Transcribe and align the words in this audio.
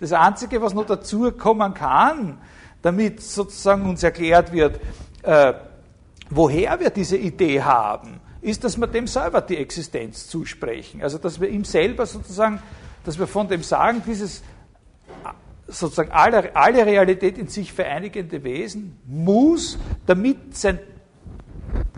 Das 0.00 0.12
Einzige, 0.12 0.62
was 0.62 0.72
noch 0.72 0.86
dazu 0.86 1.30
kommen 1.32 1.74
kann, 1.74 2.38
damit 2.82 3.22
sozusagen 3.22 3.88
uns 3.88 4.02
erklärt 4.02 4.52
wird, 4.52 4.80
äh, 5.22 5.52
woher 6.30 6.80
wir 6.80 6.90
diese 6.90 7.18
Idee 7.18 7.62
haben, 7.62 8.20
ist, 8.40 8.64
dass 8.64 8.78
wir 8.78 8.86
dem 8.86 9.06
selber 9.06 9.42
die 9.42 9.58
Existenz 9.58 10.26
zusprechen. 10.26 11.02
Also 11.02 11.18
dass 11.18 11.38
wir 11.38 11.48
ihm 11.48 11.64
selber 11.64 12.06
sozusagen, 12.06 12.62
dass 13.04 13.18
wir 13.18 13.26
von 13.26 13.48
dem 13.48 13.62
sagen, 13.62 14.02
dieses 14.06 14.42
sozusagen 15.66 16.10
alle, 16.12 16.56
alle 16.56 16.86
Realität 16.86 17.36
in 17.36 17.48
sich 17.48 17.72
vereinigende 17.72 18.42
Wesen 18.42 18.98
muss, 19.06 19.78
damit 20.06 20.56
sein 20.56 20.78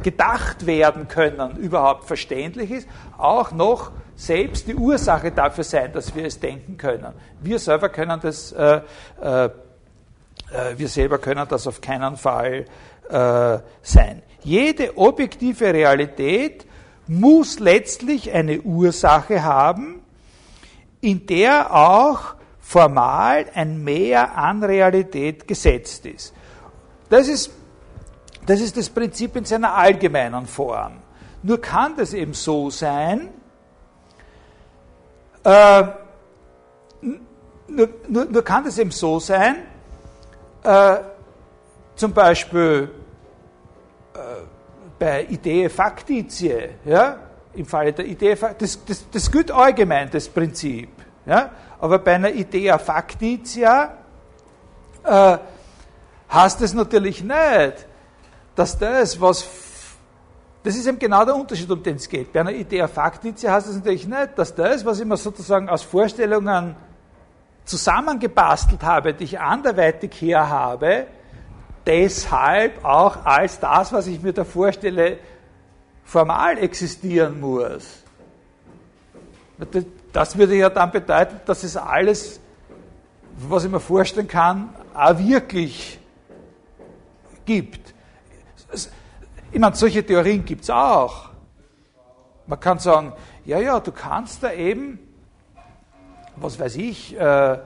gedacht 0.02 0.66
werden 0.66 1.06
können 1.06 1.56
überhaupt 1.56 2.04
verständlich 2.04 2.72
ist, 2.72 2.88
auch 3.16 3.52
noch 3.52 3.92
selbst 4.16 4.66
die 4.66 4.74
Ursache 4.74 5.30
dafür 5.32 5.64
sein, 5.64 5.92
dass 5.92 6.14
wir 6.14 6.24
es 6.24 6.38
denken 6.38 6.76
können. 6.76 7.12
Wir 7.40 7.58
selber 7.58 7.88
können 7.88 8.20
das, 8.20 8.52
äh, 8.52 8.80
äh, 9.20 9.44
äh 9.44 9.50
wir 10.76 10.88
selber 10.88 11.18
können 11.18 11.46
das 11.48 11.66
auf 11.66 11.80
keinen 11.80 12.16
Fall 12.16 12.66
äh, 13.08 13.58
sein. 13.82 14.22
Jede 14.42 14.96
objektive 14.96 15.72
Realität 15.72 16.66
muss 17.06 17.58
letztlich 17.58 18.32
eine 18.32 18.60
Ursache 18.60 19.42
haben, 19.42 20.02
in 21.00 21.26
der 21.26 21.74
auch 21.74 22.34
formal 22.60 23.46
ein 23.54 23.82
Mehr 23.82 24.36
an 24.36 24.62
Realität 24.62 25.46
gesetzt 25.48 26.06
ist. 26.06 26.32
Das 27.10 27.28
ist 27.28 27.50
das, 28.46 28.60
ist 28.60 28.76
das 28.76 28.90
Prinzip 28.90 29.36
in 29.36 29.44
seiner 29.44 29.74
allgemeinen 29.74 30.46
Form. 30.46 30.94
Nur 31.42 31.60
kann 31.60 31.96
das 31.96 32.12
eben 32.12 32.34
so 32.34 32.70
sein, 32.70 33.28
äh, 35.44 35.82
nur, 37.68 37.88
nur, 38.08 38.24
nur, 38.26 38.44
kann 38.44 38.64
das 38.64 38.78
eben 38.78 38.90
so 38.90 39.18
sein, 39.18 39.56
äh, 40.62 40.96
zum 41.96 42.12
Beispiel 42.12 42.90
äh, 44.14 44.18
bei 44.98 45.24
Idee 45.24 45.68
Faktizie, 45.68 46.70
ja, 46.84 47.18
im 47.54 47.66
Falle 47.66 47.92
der 47.92 48.06
Idee, 48.06 48.36
das, 48.58 48.84
das, 48.84 49.04
das 49.10 49.30
gilt 49.30 49.50
allgemein, 49.50 50.10
das 50.10 50.28
Prinzip. 50.28 50.88
Ja, 51.26 51.50
aber 51.78 51.98
bei 51.98 52.14
einer 52.14 52.30
Idea 52.32 52.78
Factitia 52.78 53.96
äh, 55.04 55.38
heißt 56.32 56.60
es 56.62 56.74
natürlich 56.74 57.22
nicht, 57.22 57.86
dass 58.54 58.78
das, 58.78 59.20
was 59.20 59.42
das 60.62 60.76
ist 60.76 60.86
eben 60.86 60.98
genau 60.98 61.24
der 61.24 61.34
Unterschied, 61.34 61.70
um 61.70 61.82
den 61.82 61.96
es 61.96 62.08
geht. 62.08 62.32
Bei 62.32 62.40
einer 62.40 62.52
Idea 62.52 62.86
Factitia 62.86 63.52
heißt 63.52 63.68
es 63.68 63.76
natürlich 63.76 64.06
nicht, 64.06 64.30
dass 64.36 64.54
das, 64.54 64.84
was 64.84 65.00
ich 65.00 65.06
mir 65.06 65.16
sozusagen 65.16 65.68
aus 65.68 65.82
Vorstellungen 65.82 66.76
zusammengebastelt 67.64 68.82
habe, 68.82 69.14
die 69.14 69.24
ich 69.24 69.40
anderweitig 69.40 70.12
her 70.20 70.48
habe, 70.48 71.06
deshalb 71.86 72.84
auch 72.84 73.24
als 73.24 73.58
das, 73.58 73.92
was 73.92 74.06
ich 74.06 74.22
mir 74.22 74.32
da 74.32 74.44
vorstelle, 74.44 75.18
formal 76.04 76.58
existieren 76.58 77.40
muss. 77.40 78.02
Das 80.12 80.36
würde 80.36 80.56
ja 80.56 80.70
dann 80.70 80.90
bedeuten, 80.90 81.40
dass 81.46 81.62
es 81.62 81.76
alles, 81.76 82.40
was 83.48 83.64
ich 83.64 83.70
mir 83.70 83.80
vorstellen 83.80 84.28
kann, 84.28 84.70
auch 84.94 85.18
wirklich 85.18 85.98
gibt. 87.46 87.81
Ich 89.52 89.60
meine, 89.60 89.76
solche 89.76 90.04
Theorien 90.04 90.44
gibt 90.46 90.62
es 90.62 90.70
auch. 90.70 91.28
Man 92.46 92.58
kann 92.58 92.78
sagen, 92.78 93.12
ja, 93.44 93.58
ja, 93.58 93.78
du 93.80 93.92
kannst 93.92 94.42
da 94.42 94.50
eben, 94.50 94.98
was 96.36 96.58
weiß 96.58 96.76
ich, 96.76 97.14
äh, 97.20 97.58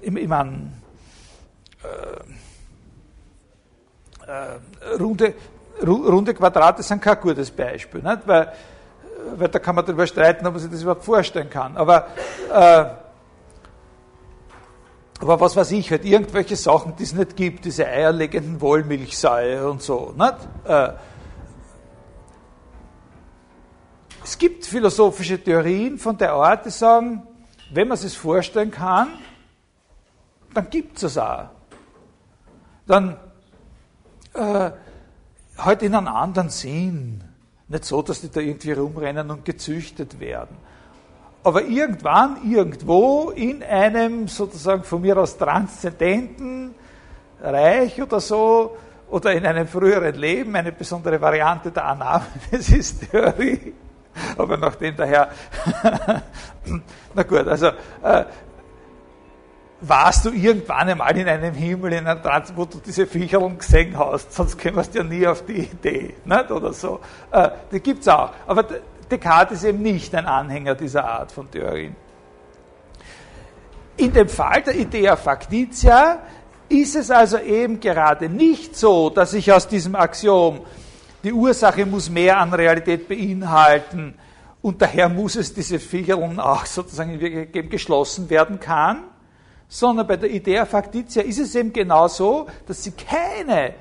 ich, 0.00 0.16
ich 0.16 0.28
meine, 0.28 0.72
äh, 1.82 2.16
äh, 4.26 4.96
runde, 4.98 5.34
runde 5.86 6.32
Quadrate 6.32 6.82
sind 6.82 7.02
kein 7.02 7.20
gutes 7.20 7.50
Beispiel, 7.50 8.00
nicht? 8.00 8.26
Weil, 8.26 8.52
weil 9.36 9.48
da 9.48 9.58
kann 9.58 9.74
man 9.74 9.84
darüber 9.84 10.06
streiten, 10.06 10.46
ob 10.46 10.54
man 10.54 10.62
sich 10.62 10.70
das 10.70 10.80
überhaupt 10.80 11.04
vorstellen 11.04 11.50
kann. 11.50 11.76
Aber, 11.76 12.06
äh, 12.50 12.86
aber 15.24 15.40
was 15.40 15.56
weiß 15.56 15.72
ich, 15.72 15.90
halt 15.90 16.04
irgendwelche 16.04 16.54
Sachen, 16.54 16.94
die 16.96 17.02
es 17.02 17.12
nicht 17.12 17.34
gibt, 17.36 17.64
diese 17.64 17.86
eierlegenden 17.86 18.60
Wollmilchsäue 18.60 19.68
und 19.68 19.82
so. 19.82 20.14
Nicht? 20.16 20.34
Äh, 20.64 20.92
es 24.22 24.38
gibt 24.38 24.64
philosophische 24.66 25.42
Theorien 25.42 25.98
von 25.98 26.16
der 26.16 26.32
Art, 26.32 26.66
die 26.66 26.70
sagen, 26.70 27.26
wenn 27.72 27.88
man 27.88 27.96
es 27.96 28.02
sich 28.02 28.16
vorstellen 28.16 28.70
kann, 28.70 29.08
dann 30.52 30.70
gibt 30.70 30.98
es 30.98 31.02
es 31.02 31.18
auch 31.18 31.48
dann 32.86 33.16
äh, 34.34 34.70
halt 35.56 35.82
in 35.82 35.94
einem 35.94 36.08
anderen 36.08 36.50
Sinn. 36.50 37.24
Nicht 37.68 37.84
so, 37.84 38.02
dass 38.02 38.20
die 38.20 38.30
da 38.30 38.40
irgendwie 38.40 38.72
rumrennen 38.72 39.30
und 39.30 39.44
gezüchtet 39.44 40.20
werden. 40.20 40.56
Aber 41.44 41.62
irgendwann, 41.62 42.38
irgendwo 42.50 43.30
in 43.30 43.62
einem 43.62 44.28
sozusagen 44.28 44.82
von 44.82 45.02
mir 45.02 45.18
aus 45.18 45.36
transzendenten 45.36 46.74
Reich 47.40 48.00
oder 48.00 48.18
so, 48.18 48.76
oder 49.10 49.32
in 49.32 49.44
einem 49.44 49.68
früheren 49.68 50.14
Leben, 50.14 50.56
eine 50.56 50.72
besondere 50.72 51.20
Variante 51.20 51.70
der 51.70 51.84
Annahme, 51.84 52.24
das 52.50 52.70
ist 52.70 53.10
Theorie. 53.10 53.74
Aber 54.38 54.56
nachdem 54.56 54.96
daher, 54.96 55.28
na 57.14 57.22
gut, 57.24 57.46
also 57.46 57.66
äh, 58.02 58.24
warst 59.80 60.24
du 60.24 60.30
irgendwann 60.30 60.88
einmal 60.88 61.16
in 61.16 61.28
einem 61.28 61.54
Himmel, 61.54 61.92
in 61.92 62.06
einem 62.06 62.22
Trans, 62.22 62.52
wo 62.56 62.64
du 62.64 62.78
diese 62.78 63.06
Viecherung 63.06 63.58
gesehen 63.58 63.98
hast, 63.98 64.32
sonst 64.32 64.56
kämst 64.56 64.94
du 64.94 64.98
ja 64.98 65.04
nie 65.04 65.26
auf 65.26 65.44
die 65.44 65.58
Idee, 65.58 66.14
nicht? 66.24 66.50
oder 66.50 66.72
so. 66.72 67.00
Äh, 67.30 67.50
die 67.70 67.80
gibt's 67.80 68.08
auch. 68.08 68.30
Aber 68.46 68.64
Descartes 69.10 69.58
ist 69.58 69.64
eben 69.64 69.82
nicht 69.82 70.14
ein 70.14 70.26
Anhänger 70.26 70.74
dieser 70.74 71.04
Art 71.04 71.32
von 71.32 71.50
Theorien. 71.50 71.96
In 73.96 74.12
dem 74.12 74.28
Fall 74.28 74.62
der 74.62 74.74
Idea 74.74 75.16
Factitia 75.16 76.18
ist 76.68 76.96
es 76.96 77.10
also 77.10 77.38
eben 77.38 77.78
gerade 77.78 78.28
nicht 78.28 78.76
so, 78.76 79.10
dass 79.10 79.34
ich 79.34 79.52
aus 79.52 79.68
diesem 79.68 79.94
Axiom, 79.94 80.60
die 81.22 81.32
Ursache 81.32 81.86
muss 81.86 82.10
mehr 82.10 82.38
an 82.38 82.52
Realität 82.52 83.08
beinhalten 83.08 84.14
und 84.62 84.82
daher 84.82 85.08
muss 85.08 85.36
es 85.36 85.54
diese 85.54 85.78
Viecherung 85.78 86.38
auch 86.38 86.66
sozusagen 86.66 87.14
in 87.14 87.20
Wirklichkeit 87.20 87.70
geschlossen 87.70 88.28
werden 88.30 88.58
kann, 88.58 89.04
sondern 89.68 90.06
bei 90.06 90.16
der 90.16 90.30
Idea 90.30 90.66
Factitia 90.66 91.22
ist 91.22 91.38
es 91.38 91.54
eben 91.54 91.72
genau 91.72 92.08
so, 92.08 92.46
dass 92.66 92.82
sie 92.82 92.92
keine 92.92 93.74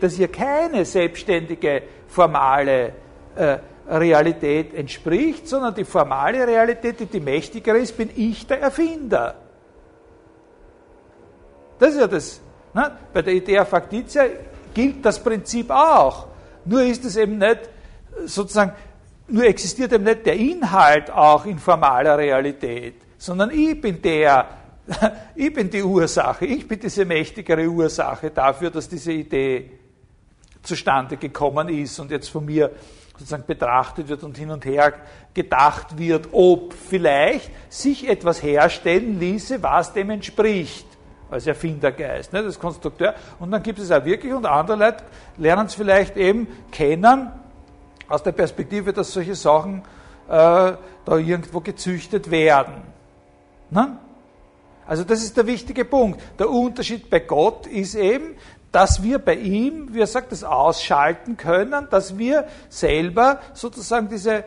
dass 0.00 0.18
ihr 0.18 0.28
keine 0.28 0.84
selbstständige 0.84 1.82
formale 2.08 2.92
äh, 3.36 3.58
Realität 3.88 4.74
entspricht, 4.74 5.48
sondern 5.48 5.74
die 5.74 5.84
formale 5.84 6.46
Realität, 6.46 7.00
die 7.00 7.06
die 7.06 7.20
mächtigere 7.20 7.78
ist, 7.78 7.96
bin 7.96 8.10
ich 8.14 8.46
der 8.46 8.60
Erfinder. 8.60 9.34
Das 11.78 11.94
ist 11.94 12.00
ja 12.00 12.06
das. 12.06 12.40
Ne? 12.74 12.92
Bei 13.12 13.22
der 13.22 13.34
Idea 13.34 13.64
Factitia 13.64 14.24
gilt 14.72 15.04
das 15.04 15.18
Prinzip 15.22 15.70
auch. 15.70 16.26
Nur 16.64 16.82
ist 16.82 17.04
es 17.04 17.16
eben 17.16 17.38
nicht 17.38 17.70
sozusagen, 18.26 18.72
nur 19.28 19.44
existiert 19.44 19.92
eben 19.92 20.04
nicht 20.04 20.26
der 20.26 20.36
Inhalt 20.36 21.10
auch 21.10 21.46
in 21.46 21.58
formaler 21.58 22.18
Realität, 22.18 22.96
sondern 23.16 23.50
ich 23.50 23.80
bin 23.80 24.00
der, 24.02 24.46
ich 25.34 25.52
bin 25.52 25.70
die 25.70 25.82
Ursache, 25.82 26.44
ich 26.46 26.66
bin 26.66 26.78
diese 26.78 27.04
mächtigere 27.04 27.66
Ursache 27.66 28.30
dafür, 28.30 28.70
dass 28.70 28.88
diese 28.88 29.12
Idee 29.12 29.70
zustande 30.62 31.16
gekommen 31.16 31.68
ist 31.68 31.98
und 31.98 32.10
jetzt 32.10 32.28
von 32.28 32.44
mir 32.44 32.70
sozusagen 33.20 33.44
betrachtet 33.46 34.08
wird 34.08 34.24
und 34.24 34.38
hin 34.38 34.50
und 34.50 34.64
her 34.64 34.94
gedacht 35.34 35.98
wird, 35.98 36.28
ob 36.32 36.72
vielleicht 36.72 37.50
sich 37.68 38.08
etwas 38.08 38.42
herstellen 38.42 39.20
ließe, 39.20 39.62
was 39.62 39.92
dem 39.92 40.08
entspricht, 40.08 40.86
als 41.30 41.46
Erfindergeist, 41.46 42.32
ne, 42.32 42.42
das 42.42 42.58
Konstrukteur. 42.58 43.14
Und 43.38 43.50
dann 43.50 43.62
gibt 43.62 43.78
es 43.78 43.92
auch 43.92 44.04
wirklich, 44.04 44.32
und 44.32 44.46
andere 44.46 44.76
Leute 44.76 45.04
lernen 45.36 45.66
es 45.66 45.74
vielleicht 45.74 46.16
eben 46.16 46.48
kennen, 46.72 47.30
aus 48.08 48.22
der 48.22 48.32
Perspektive, 48.32 48.92
dass 48.94 49.12
solche 49.12 49.34
Sachen 49.34 49.82
äh, 50.26 50.72
da 51.04 51.16
irgendwo 51.16 51.60
gezüchtet 51.60 52.30
werden. 52.30 52.82
Ne? 53.68 53.98
Also 54.86 55.04
das 55.04 55.22
ist 55.22 55.36
der 55.36 55.46
wichtige 55.46 55.84
Punkt. 55.84 56.20
Der 56.38 56.48
Unterschied 56.48 57.10
bei 57.10 57.20
Gott 57.20 57.66
ist 57.66 57.94
eben, 57.94 58.34
dass 58.72 59.02
wir 59.02 59.18
bei 59.18 59.34
ihm, 59.34 59.92
wie 59.92 60.00
er 60.00 60.06
sagt, 60.06 60.32
das 60.32 60.44
ausschalten 60.44 61.36
können, 61.36 61.88
dass 61.90 62.16
wir 62.16 62.46
selber 62.68 63.40
sozusagen 63.52 64.08
diese, 64.08 64.44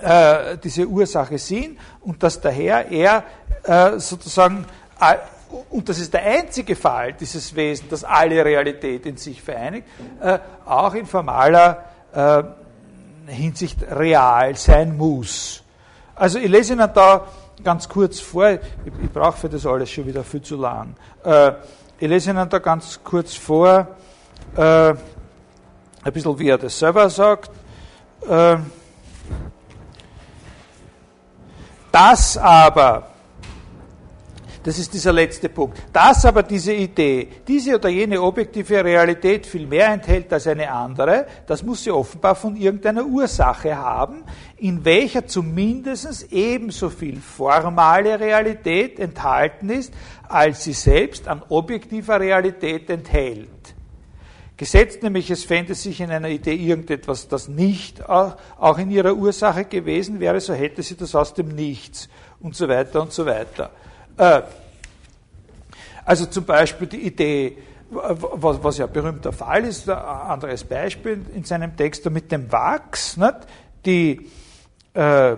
äh, 0.00 0.58
diese 0.62 0.86
Ursache 0.86 1.38
sind 1.38 1.78
und 2.02 2.22
dass 2.22 2.40
daher 2.40 2.90
er 2.90 3.24
äh, 3.62 3.98
sozusagen, 3.98 4.66
äh, 5.00 5.16
und 5.70 5.88
das 5.88 5.98
ist 6.00 6.12
der 6.12 6.22
einzige 6.22 6.76
Fall 6.76 7.14
dieses 7.14 7.54
Wesen, 7.54 7.86
das 7.88 8.04
alle 8.04 8.44
Realität 8.44 9.06
in 9.06 9.16
sich 9.16 9.40
vereinigt, 9.40 9.86
äh, 10.20 10.38
auch 10.66 10.94
in 10.94 11.06
formaler 11.06 11.84
äh, 12.12 12.42
Hinsicht 13.26 13.78
real 13.90 14.54
sein 14.56 14.96
muss. 14.96 15.62
Also 16.14 16.38
ich 16.38 16.48
lese 16.48 16.74
Ihnen 16.74 16.90
da 16.92 17.26
ganz 17.62 17.88
kurz 17.88 18.20
vor, 18.20 18.50
ich, 18.50 18.60
ich 19.02 19.10
brauche 19.10 19.38
für 19.38 19.48
das 19.48 19.64
alles 19.64 19.90
schon 19.90 20.06
wieder 20.06 20.22
viel 20.24 20.42
zu 20.42 20.56
lang. 20.56 20.94
Ich 21.96 22.08
lese 22.08 22.30
Ihnen 22.30 22.48
da 22.48 22.58
ganz 22.58 22.98
kurz 23.04 23.34
vor, 23.34 23.86
äh, 24.56 24.60
ein 24.62 26.12
bisschen 26.12 26.36
wie 26.40 26.48
er 26.48 26.58
das 26.58 26.76
selber 26.76 27.08
sagt. 27.08 27.52
Äh, 28.28 28.56
das 31.92 32.36
aber, 32.36 33.13
das 34.64 34.78
ist 34.78 34.94
dieser 34.94 35.12
letzte 35.12 35.50
Punkt. 35.50 35.78
Dass 35.92 36.24
aber 36.24 36.42
diese 36.42 36.72
Idee, 36.72 37.28
diese 37.46 37.74
oder 37.74 37.90
jene 37.90 38.20
objektive 38.20 38.82
Realität 38.82 39.46
viel 39.46 39.66
mehr 39.66 39.88
enthält 39.88 40.32
als 40.32 40.46
eine 40.46 40.72
andere, 40.72 41.26
das 41.46 41.62
muss 41.62 41.84
sie 41.84 41.90
offenbar 41.90 42.34
von 42.34 42.56
irgendeiner 42.56 43.04
Ursache 43.04 43.76
haben, 43.76 44.24
in 44.56 44.82
welcher 44.84 45.26
zumindest 45.26 46.32
ebenso 46.32 46.88
viel 46.88 47.20
formale 47.20 48.18
Realität 48.18 48.98
enthalten 48.98 49.68
ist, 49.68 49.92
als 50.28 50.64
sie 50.64 50.72
selbst 50.72 51.28
an 51.28 51.42
objektiver 51.50 52.18
Realität 52.18 52.88
enthält. 52.88 53.50
Gesetzt 54.56 55.02
nämlich, 55.02 55.30
es 55.30 55.44
fände 55.44 55.74
sich 55.74 56.00
in 56.00 56.10
einer 56.10 56.28
Idee 56.28 56.54
irgendetwas, 56.54 57.28
das 57.28 57.48
nicht 57.48 58.08
auch 58.08 58.78
in 58.78 58.90
ihrer 58.90 59.14
Ursache 59.14 59.66
gewesen 59.66 60.20
wäre, 60.20 60.40
so 60.40 60.54
hätte 60.54 60.82
sie 60.82 60.96
das 60.96 61.14
aus 61.14 61.34
dem 61.34 61.48
Nichts 61.48 62.08
und 62.40 62.56
so 62.56 62.66
weiter 62.66 63.02
und 63.02 63.12
so 63.12 63.26
weiter. 63.26 63.70
Äh, 64.16 64.42
also 66.04 66.26
zum 66.26 66.44
Beispiel 66.44 66.86
die 66.86 67.06
Idee, 67.06 67.56
was, 67.90 68.62
was 68.62 68.78
ja 68.78 68.86
berühmter 68.86 69.32
Fall 69.32 69.64
ist, 69.64 69.88
ein 69.88 69.96
anderes 69.96 70.64
Beispiel 70.64 71.24
in 71.34 71.44
seinem 71.44 71.76
Text 71.76 72.08
mit 72.10 72.30
dem 72.30 72.50
Wachs, 72.50 73.16
nicht? 73.16 73.34
die 73.84 74.30
äh, 74.94 75.36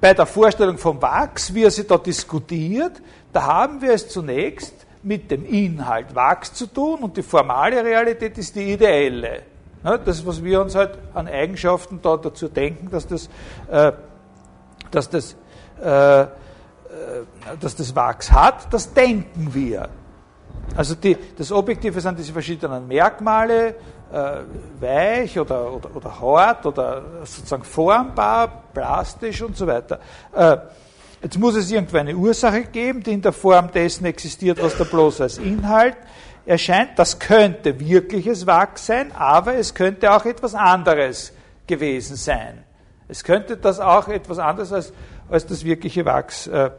bei 0.00 0.14
der 0.14 0.26
Vorstellung 0.26 0.78
vom 0.78 1.02
Wachs, 1.02 1.52
wie 1.54 1.64
er 1.64 1.70
sie 1.70 1.86
da 1.86 1.98
diskutiert, 1.98 3.02
da 3.32 3.42
haben 3.42 3.82
wir 3.82 3.92
es 3.92 4.08
zunächst 4.08 4.86
mit 5.02 5.30
dem 5.30 5.44
Inhalt 5.44 6.14
Wachs 6.14 6.52
zu 6.54 6.66
tun 6.66 7.00
und 7.00 7.16
die 7.16 7.22
formale 7.22 7.84
Realität 7.84 8.38
ist 8.38 8.54
die 8.54 8.72
ideelle. 8.72 9.42
Das, 9.82 10.26
was 10.26 10.42
wir 10.42 10.60
uns 10.60 10.74
halt 10.74 10.98
an 11.14 11.28
Eigenschaften 11.28 12.00
da 12.02 12.16
dazu 12.16 12.48
denken, 12.48 12.90
dass 12.90 13.06
das, 13.06 13.28
äh, 13.70 13.92
dass 14.90 15.08
das 15.08 15.36
äh, 15.80 16.26
äh, 16.98 17.56
dass 17.60 17.76
das 17.76 17.94
Wachs 17.94 18.30
hat, 18.30 18.72
das 18.72 18.92
denken 18.92 19.52
wir. 19.52 19.88
Also 20.76 20.94
die, 20.94 21.16
das 21.36 21.50
Objektive 21.50 22.00
sind 22.00 22.18
diese 22.18 22.32
verschiedenen 22.32 22.86
Merkmale, 22.86 23.74
äh, 24.12 24.40
weich 24.80 25.38
oder, 25.38 25.72
oder, 25.72 25.96
oder 25.96 26.20
hart 26.20 26.66
oder 26.66 27.02
sozusagen 27.24 27.64
formbar, 27.64 28.64
plastisch 28.72 29.42
und 29.42 29.56
so 29.56 29.66
weiter. 29.66 29.98
Äh, 30.34 30.56
jetzt 31.22 31.38
muss 31.38 31.56
es 31.56 31.70
irgendwo 31.70 31.98
eine 31.98 32.16
Ursache 32.16 32.64
geben, 32.64 33.02
die 33.02 33.12
in 33.12 33.22
der 33.22 33.32
Form 33.32 33.70
dessen 33.72 34.06
existiert, 34.06 34.62
was 34.62 34.76
da 34.76 34.84
bloß 34.84 35.20
als 35.20 35.38
Inhalt 35.38 35.96
erscheint. 36.46 36.98
Das 36.98 37.18
könnte 37.18 37.78
wirkliches 37.80 38.46
Wachs 38.46 38.86
sein, 38.86 39.12
aber 39.12 39.54
es 39.54 39.74
könnte 39.74 40.12
auch 40.12 40.24
etwas 40.24 40.54
anderes 40.54 41.32
gewesen 41.66 42.16
sein. 42.16 42.64
Es 43.08 43.24
könnte 43.24 43.56
das 43.56 43.80
auch 43.80 44.08
etwas 44.08 44.38
anderes 44.38 44.72
als, 44.72 44.92
als 45.28 45.46
das 45.46 45.64
wirkliche 45.64 46.04
Wachs 46.04 46.46
äh, 46.46 46.70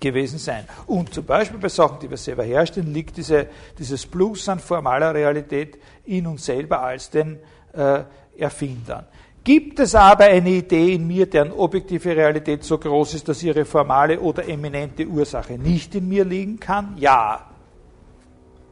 gewesen 0.00 0.38
sein. 0.38 0.64
Und 0.86 1.12
zum 1.12 1.24
Beispiel 1.24 1.58
bei 1.58 1.68
Sachen, 1.68 1.98
die 2.00 2.10
wir 2.10 2.16
selber 2.16 2.44
herstellen, 2.44 2.92
liegt 2.92 3.16
diese, 3.16 3.46
dieses 3.78 4.06
Plus 4.06 4.48
an 4.48 4.60
formaler 4.60 5.14
Realität 5.14 5.78
in 6.04 6.26
uns 6.26 6.44
selber 6.44 6.82
als 6.82 7.10
den 7.10 7.38
äh, 7.72 8.02
Erfindern. 8.36 9.06
Gibt 9.44 9.80
es 9.80 9.94
aber 9.94 10.24
eine 10.24 10.50
Idee 10.50 10.94
in 10.94 11.06
mir, 11.06 11.24
deren 11.24 11.52
objektive 11.52 12.14
Realität 12.14 12.64
so 12.64 12.76
groß 12.76 13.14
ist, 13.14 13.28
dass 13.28 13.42
ihre 13.42 13.64
formale 13.64 14.20
oder 14.20 14.46
eminente 14.46 15.06
Ursache 15.06 15.54
nicht 15.54 15.94
in 15.94 16.08
mir 16.08 16.24
liegen 16.24 16.60
kann? 16.60 16.94
Ja, 16.98 17.46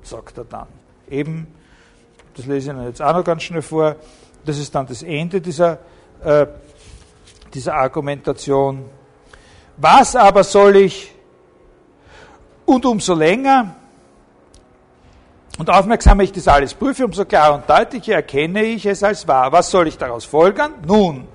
sagt 0.02 0.38
er 0.38 0.44
dann. 0.44 0.66
Eben, 1.08 1.46
das 2.34 2.46
lese 2.46 2.70
ich 2.70 2.76
Ihnen 2.76 2.86
jetzt 2.86 3.00
auch 3.00 3.14
noch 3.14 3.24
ganz 3.24 3.42
schnell 3.42 3.62
vor, 3.62 3.96
das 4.44 4.58
ist 4.58 4.74
dann 4.74 4.86
das 4.86 5.02
Ende 5.02 5.40
dieser, 5.40 5.78
äh, 6.22 6.46
dieser 7.54 7.74
Argumentation. 7.74 8.84
Was 9.78 10.14
aber 10.14 10.44
soll 10.44 10.76
ich 10.76 11.15
und 12.66 12.84
umso 12.84 13.14
länger 13.14 13.74
und 15.58 15.70
aufmerksamer 15.70 16.22
ich 16.22 16.32
das 16.32 16.48
alles 16.48 16.74
prüfe, 16.74 17.04
umso 17.04 17.24
klarer 17.24 17.54
und 17.54 17.70
deutlicher 17.70 18.14
erkenne 18.14 18.62
ich 18.62 18.84
es 18.84 19.02
als 19.02 19.26
wahr. 19.26 19.52
Was 19.52 19.70
soll 19.70 19.88
ich 19.88 19.96
daraus 19.96 20.26
folgern? 20.26 20.74
Nun, 20.86 21.26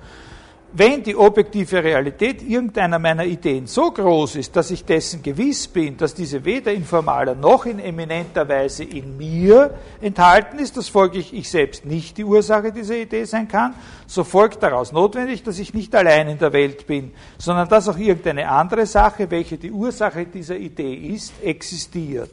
wenn 0.74 1.02
die 1.02 1.14
objektive 1.14 1.84
Realität 1.84 2.42
irgendeiner 2.42 2.98
meiner 2.98 3.24
Ideen 3.24 3.66
so 3.66 3.90
groß 3.90 4.36
ist, 4.36 4.56
dass 4.56 4.70
ich 4.70 4.84
dessen 4.84 5.22
gewiss 5.22 5.68
bin, 5.68 5.96
dass 5.98 6.14
diese 6.14 6.42
weder 6.44 6.72
in 6.72 6.84
formaler 6.84 7.34
noch 7.34 7.66
in 7.66 7.78
eminenter 7.78 8.48
Weise 8.48 8.84
in 8.84 9.16
mir 9.18 9.74
enthalten 10.00 10.58
ist, 10.58 10.76
dass 10.76 10.88
folglich 10.88 11.34
ich 11.34 11.50
selbst 11.50 11.84
nicht 11.84 12.16
die 12.16 12.24
Ursache 12.24 12.72
dieser 12.72 12.96
Idee 12.96 13.24
sein 13.24 13.48
kann, 13.48 13.74
so 14.06 14.24
folgt 14.24 14.62
daraus 14.62 14.92
notwendig, 14.92 15.42
dass 15.42 15.58
ich 15.58 15.74
nicht 15.74 15.94
allein 15.94 16.28
in 16.28 16.38
der 16.38 16.54
Welt 16.54 16.86
bin, 16.86 17.12
sondern 17.36 17.68
dass 17.68 17.88
auch 17.88 17.98
irgendeine 17.98 18.48
andere 18.48 18.86
Sache, 18.86 19.30
welche 19.30 19.58
die 19.58 19.70
Ursache 19.70 20.24
dieser 20.24 20.56
Idee 20.56 20.94
ist, 20.94 21.34
existiert. 21.42 22.30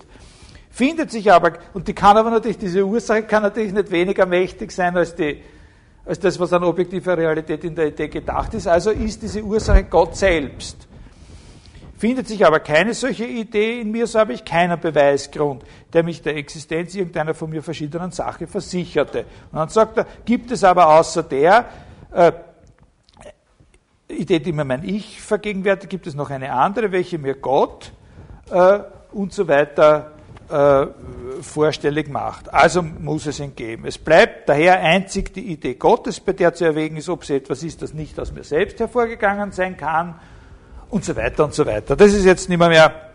Findet 0.72 1.12
sich 1.12 1.30
aber, 1.30 1.54
und 1.74 1.90
die 1.90 1.94
kann 1.94 2.16
aber 2.16 2.30
natürlich, 2.30 2.58
diese 2.58 2.86
Ursache 2.86 3.24
kann 3.24 3.44
natürlich 3.44 3.74
nicht 3.74 3.92
weniger 3.92 4.26
mächtig 4.26 4.72
sein 4.72 4.96
als 4.96 5.14
die 5.14 5.42
als 6.10 6.20
das, 6.20 6.40
was 6.40 6.52
an 6.54 6.64
objektiver 6.64 7.16
Realität 7.16 7.64
in 7.64 7.76
der 7.76 7.86
Idee 7.86 8.08
gedacht 8.08 8.56
ist. 8.56 8.68
Also 8.68 8.90
ist 8.90 9.22
diese 9.22 9.44
Ursache 9.44 9.84
Gott 9.84 10.16
selbst. 10.16 10.88
Findet 12.00 12.28
sich 12.28 12.44
aber 12.44 12.62
keine 12.62 12.96
solche 12.96 13.26
Idee 13.26 13.80
in 13.80 13.92
mir, 13.92 14.08
so 14.08 14.18
habe 14.18 14.34
ich 14.34 14.44
keinen 14.44 14.80
Beweisgrund, 14.80 15.64
der 15.94 16.02
mich 16.02 16.24
der 16.24 16.36
Existenz 16.36 16.96
irgendeiner 16.96 17.36
von 17.36 17.52
mir 17.52 17.62
verschiedenen 17.62 18.10
Sache 18.10 18.48
versicherte. 18.48 19.26
Und 19.52 19.60
dann 19.60 19.70
sagt 19.70 19.98
er, 19.98 20.08
gibt 20.26 20.50
es 20.50 20.64
aber 20.64 20.88
außer 20.98 21.22
der 21.22 21.66
äh, 22.12 22.32
Idee, 24.08 24.40
die 24.40 24.52
mir 24.52 24.66
mein 24.66 24.84
Ich 24.84 25.22
vergegenwärtigt, 25.22 25.92
gibt 25.92 26.08
es 26.08 26.16
noch 26.16 26.32
eine 26.32 26.52
andere, 26.52 26.92
welche 26.92 27.20
mir 27.20 27.36
Gott 27.36 27.92
äh, 28.50 28.80
und 29.12 29.32
so 29.32 29.48
weiter 29.48 30.14
äh, 30.50 30.88
vorstellig 31.42 32.10
macht. 32.10 32.54
Also 32.54 32.82
muss 32.82 33.26
es 33.26 33.40
ihn 33.40 33.56
geben. 33.56 33.86
Es 33.86 33.98
bleibt 33.98 34.50
daher 34.50 34.80
einzig 34.80 35.34
die 35.34 35.52
Idee 35.52 35.76
Gottes, 35.76 36.20
bei 36.20 36.34
der 36.34 36.54
zu 36.54 36.66
erwägen 36.66 36.98
ist, 36.98 37.10
ob 37.10 37.26
sie 37.26 37.36
etwas 37.36 37.64
ist, 37.64 37.82
das 37.82 37.94
nicht 37.94 38.20
aus 38.20 38.32
mir 38.32 38.44
selbst 38.44 38.80
hervorgegangen 38.80 39.52
sein 39.52 39.78
kann 39.78 40.16
und 40.90 41.06
so 41.06 41.16
weiter 41.16 41.46
und 41.46 41.54
so 41.54 41.66
weiter. 41.66 41.96
Das 41.96 42.14
ist 42.14 42.26
jetzt 42.26 42.50
nicht 42.50 42.58
mehr, 42.58 42.70
mehr 42.70 43.10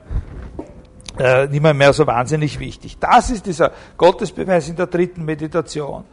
äh, 1.19 1.47
nicht 1.47 1.63
mehr, 1.63 1.75
mehr 1.75 1.93
so 1.93 2.07
wahnsinnig 2.07 2.59
wichtig. 2.59 2.99
Das 2.99 3.31
ist 3.31 3.47
dieser 3.47 3.73
Gottesbeweis 3.97 4.69
in 4.69 4.77
der 4.77 4.87
dritten 4.87 5.25
Meditation. 5.25 6.05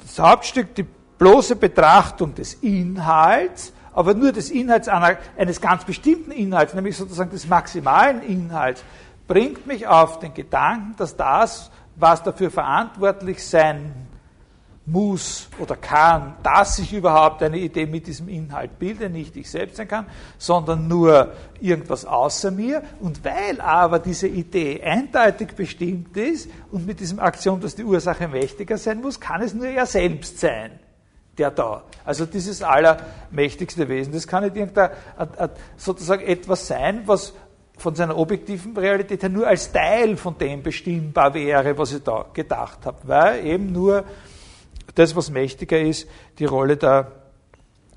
Das 0.00 0.18
Hauptstück, 0.18 0.74
die 0.74 0.86
bloße 1.18 1.56
Betrachtung 1.56 2.34
des 2.34 2.54
Inhalts, 2.54 3.72
aber 3.92 4.14
nur 4.14 4.32
des 4.32 4.50
Inhalts 4.50 4.88
eines 4.88 5.60
ganz 5.60 5.84
bestimmten 5.84 6.30
Inhalts, 6.30 6.72
nämlich 6.72 6.96
sozusagen 6.96 7.30
des 7.30 7.46
maximalen 7.46 8.22
Inhalts, 8.22 8.84
bringt 9.28 9.66
mich 9.66 9.86
auf 9.86 10.18
den 10.18 10.34
Gedanken, 10.34 10.96
dass 10.96 11.14
das, 11.14 11.70
was 11.94 12.22
dafür 12.22 12.50
verantwortlich 12.50 13.46
sein 13.46 13.94
muss 14.90 15.48
oder 15.58 15.76
kann, 15.76 16.36
dass 16.42 16.78
ich 16.78 16.94
überhaupt 16.94 17.42
eine 17.42 17.58
Idee 17.58 17.86
mit 17.86 18.06
diesem 18.06 18.28
Inhalt 18.28 18.78
bilde, 18.78 19.10
nicht 19.10 19.36
ich 19.36 19.50
selbst 19.50 19.76
sein 19.76 19.86
kann, 19.86 20.06
sondern 20.38 20.88
nur 20.88 21.32
irgendwas 21.60 22.04
außer 22.04 22.50
mir. 22.50 22.82
Und 23.00 23.22
weil 23.24 23.60
aber 23.60 23.98
diese 23.98 24.28
Idee 24.28 24.82
eindeutig 24.82 25.48
bestimmt 25.54 26.16
ist 26.16 26.48
und 26.72 26.86
mit 26.86 27.00
diesem 27.00 27.18
Aktion, 27.18 27.60
dass 27.60 27.74
die 27.74 27.84
Ursache 27.84 28.28
mächtiger 28.28 28.78
sein 28.78 29.00
muss, 29.00 29.20
kann 29.20 29.42
es 29.42 29.52
nur 29.52 29.66
er 29.66 29.84
selbst 29.84 30.40
sein, 30.40 30.70
der 31.36 31.50
da. 31.50 31.82
Also 32.04 32.24
dieses 32.24 32.62
allermächtigste 32.62 33.88
Wesen. 33.90 34.14
Das 34.14 34.26
kann 34.26 34.44
nicht 34.44 34.56
irgendein 34.56 34.90
sozusagen 35.76 36.22
etwas 36.22 36.66
sein, 36.66 37.02
was 37.04 37.34
von 37.78 37.94
seiner 37.94 38.16
objektiven 38.16 38.76
Realität 38.76 39.22
her 39.22 39.28
nur 39.28 39.46
als 39.46 39.72
Teil 39.72 40.16
von 40.16 40.36
dem 40.36 40.62
bestimmbar 40.62 41.32
wäre, 41.34 41.76
was 41.78 41.92
ich 41.92 42.02
da 42.02 42.26
gedacht 42.32 42.84
habe, 42.84 42.98
weil 43.04 43.46
eben 43.46 43.72
nur 43.72 44.04
das, 44.94 45.14
was 45.14 45.30
mächtiger 45.30 45.80
ist, 45.80 46.08
die 46.38 46.44
Rolle 46.44 46.76
der, 46.76 47.12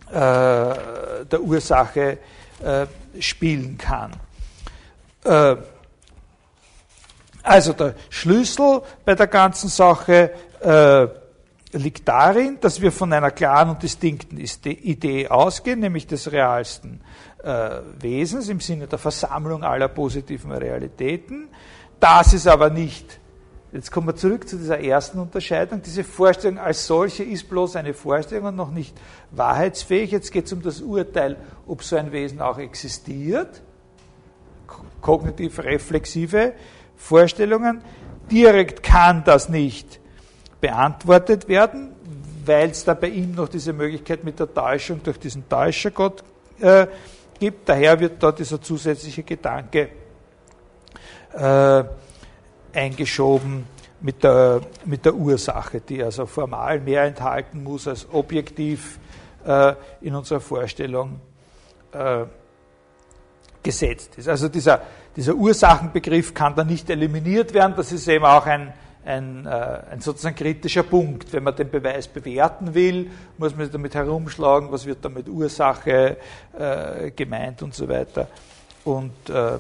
äh, 0.09 1.25
der 1.25 1.41
Ursache 1.41 2.19
äh, 2.63 2.85
spielen 3.19 3.77
kann. 3.77 4.11
Äh, 5.23 5.55
also 7.43 7.73
der 7.73 7.95
Schlüssel 8.09 8.81
bei 9.03 9.15
der 9.15 9.27
ganzen 9.27 9.69
Sache 9.69 10.31
äh, 10.59 11.20
liegt 11.73 12.07
darin, 12.07 12.57
dass 12.61 12.81
wir 12.81 12.91
von 12.91 13.11
einer 13.13 13.31
klaren 13.31 13.69
und 13.69 13.83
distinkten 13.83 14.37
Idee 14.37 15.27
ausgehen, 15.27 15.79
nämlich 15.79 16.07
des 16.07 16.31
realsten 16.31 17.01
äh, 17.43 17.79
Wesens 17.99 18.49
im 18.49 18.59
Sinne 18.59 18.87
der 18.87 18.99
Versammlung 18.99 19.63
aller 19.63 19.87
positiven 19.87 20.51
Realitäten. 20.51 21.47
Das 21.99 22.33
ist 22.33 22.47
aber 22.47 22.69
nicht 22.69 23.19
Jetzt 23.73 23.89
kommen 23.89 24.07
wir 24.07 24.15
zurück 24.17 24.49
zu 24.49 24.57
dieser 24.57 24.81
ersten 24.81 25.17
Unterscheidung. 25.17 25.81
Diese 25.81 26.03
Vorstellung 26.03 26.59
als 26.59 26.87
solche 26.87 27.23
ist 27.23 27.47
bloß 27.47 27.77
eine 27.77 27.93
Vorstellung 27.93 28.47
und 28.47 28.57
noch 28.57 28.71
nicht 28.71 28.93
wahrheitsfähig. 29.31 30.11
Jetzt 30.11 30.33
geht 30.33 30.45
es 30.45 30.51
um 30.51 30.61
das 30.61 30.81
Urteil, 30.81 31.37
ob 31.65 31.81
so 31.81 31.95
ein 31.95 32.11
Wesen 32.11 32.41
auch 32.41 32.57
existiert. 32.57 33.61
Kognitiv-reflexive 34.99 36.51
Vorstellungen. 36.97 37.81
Direkt 38.29 38.83
kann 38.83 39.23
das 39.23 39.47
nicht 39.47 40.00
beantwortet 40.61 41.47
werden, 41.47 41.91
weil 42.45 42.69
es 42.69 42.85
da 42.85 42.93
bei 42.93 43.09
ihm 43.09 43.33
noch 43.33 43.49
diese 43.49 43.73
Möglichkeit 43.73 44.23
mit 44.23 44.39
der 44.39 44.53
Täuschung 44.53 45.01
durch 45.03 45.19
diesen 45.19 45.49
Täuschergott 45.49 46.23
äh, 46.59 46.87
gibt. 47.39 47.67
Daher 47.67 47.99
wird 47.99 48.21
da 48.23 48.31
dieser 48.31 48.61
zusätzliche 48.61 49.23
Gedanke 49.23 49.89
äh, 51.33 51.83
eingeschoben 52.73 53.65
mit 54.01 54.23
der, 54.23 54.61
mit 54.85 55.05
der 55.05 55.13
Ursache, 55.13 55.81
die 55.81 56.03
also 56.03 56.25
formal 56.25 56.79
mehr 56.79 57.03
enthalten 57.03 57.63
muss 57.63 57.87
als 57.87 58.07
objektiv 58.11 58.99
äh, 59.45 59.73
in 60.01 60.15
unserer 60.15 60.39
Vorstellung 60.39 61.19
äh, 61.91 62.25
gesetzt 63.63 64.17
ist. 64.17 64.27
Also 64.27 64.49
dieser, 64.49 64.81
dieser 65.15 65.35
Ursachenbegriff 65.35 66.33
kann 66.33 66.55
da 66.55 66.63
nicht 66.63 66.89
eliminiert 66.89 67.53
werden. 67.53 67.73
Das 67.77 67.91
ist 67.91 68.07
eben 68.07 68.25
auch 68.25 68.45
ein, 68.45 68.73
ein, 69.05 69.45
äh, 69.45 69.49
ein 69.91 70.01
sozusagen 70.01 70.35
kritischer 70.35 70.83
Punkt. 70.83 71.33
Wenn 71.33 71.43
man 71.43 71.55
den 71.55 71.69
Beweis 71.69 72.07
bewerten 72.07 72.73
will, 72.73 73.09
muss 73.37 73.55
man 73.55 73.71
damit 73.71 73.95
herumschlagen, 73.95 74.71
was 74.71 74.85
wird 74.85 75.03
da 75.03 75.09
mit 75.09 75.27
Ursache 75.27 76.17
äh, 76.57 77.11
gemeint 77.11 77.61
und 77.61 77.73
so 77.73 77.87
weiter. 77.87 78.27
Und 78.83 79.29
äh, 79.29 79.59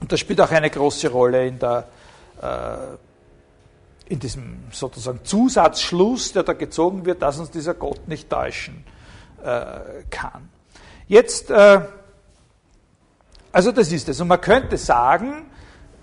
und 0.00 0.12
das 0.12 0.20
spielt 0.20 0.40
auch 0.40 0.50
eine 0.50 0.70
große 0.70 1.08
Rolle 1.08 1.46
in, 1.46 1.58
der, 1.58 1.88
äh, 2.40 4.12
in 4.12 4.18
diesem 4.18 4.58
sozusagen 4.70 5.24
Zusatzschluss, 5.24 6.32
der 6.32 6.44
da 6.44 6.52
gezogen 6.52 7.04
wird, 7.04 7.22
dass 7.22 7.38
uns 7.38 7.50
dieser 7.50 7.74
Gott 7.74 8.06
nicht 8.06 8.30
täuschen 8.30 8.84
äh, 9.42 9.80
kann. 10.10 10.48
Jetzt, 11.08 11.50
äh, 11.50 11.80
also 13.50 13.72
das 13.72 13.90
ist 13.90 14.08
es. 14.08 14.20
Und 14.20 14.28
man 14.28 14.40
könnte 14.40 14.76
sagen, 14.76 15.46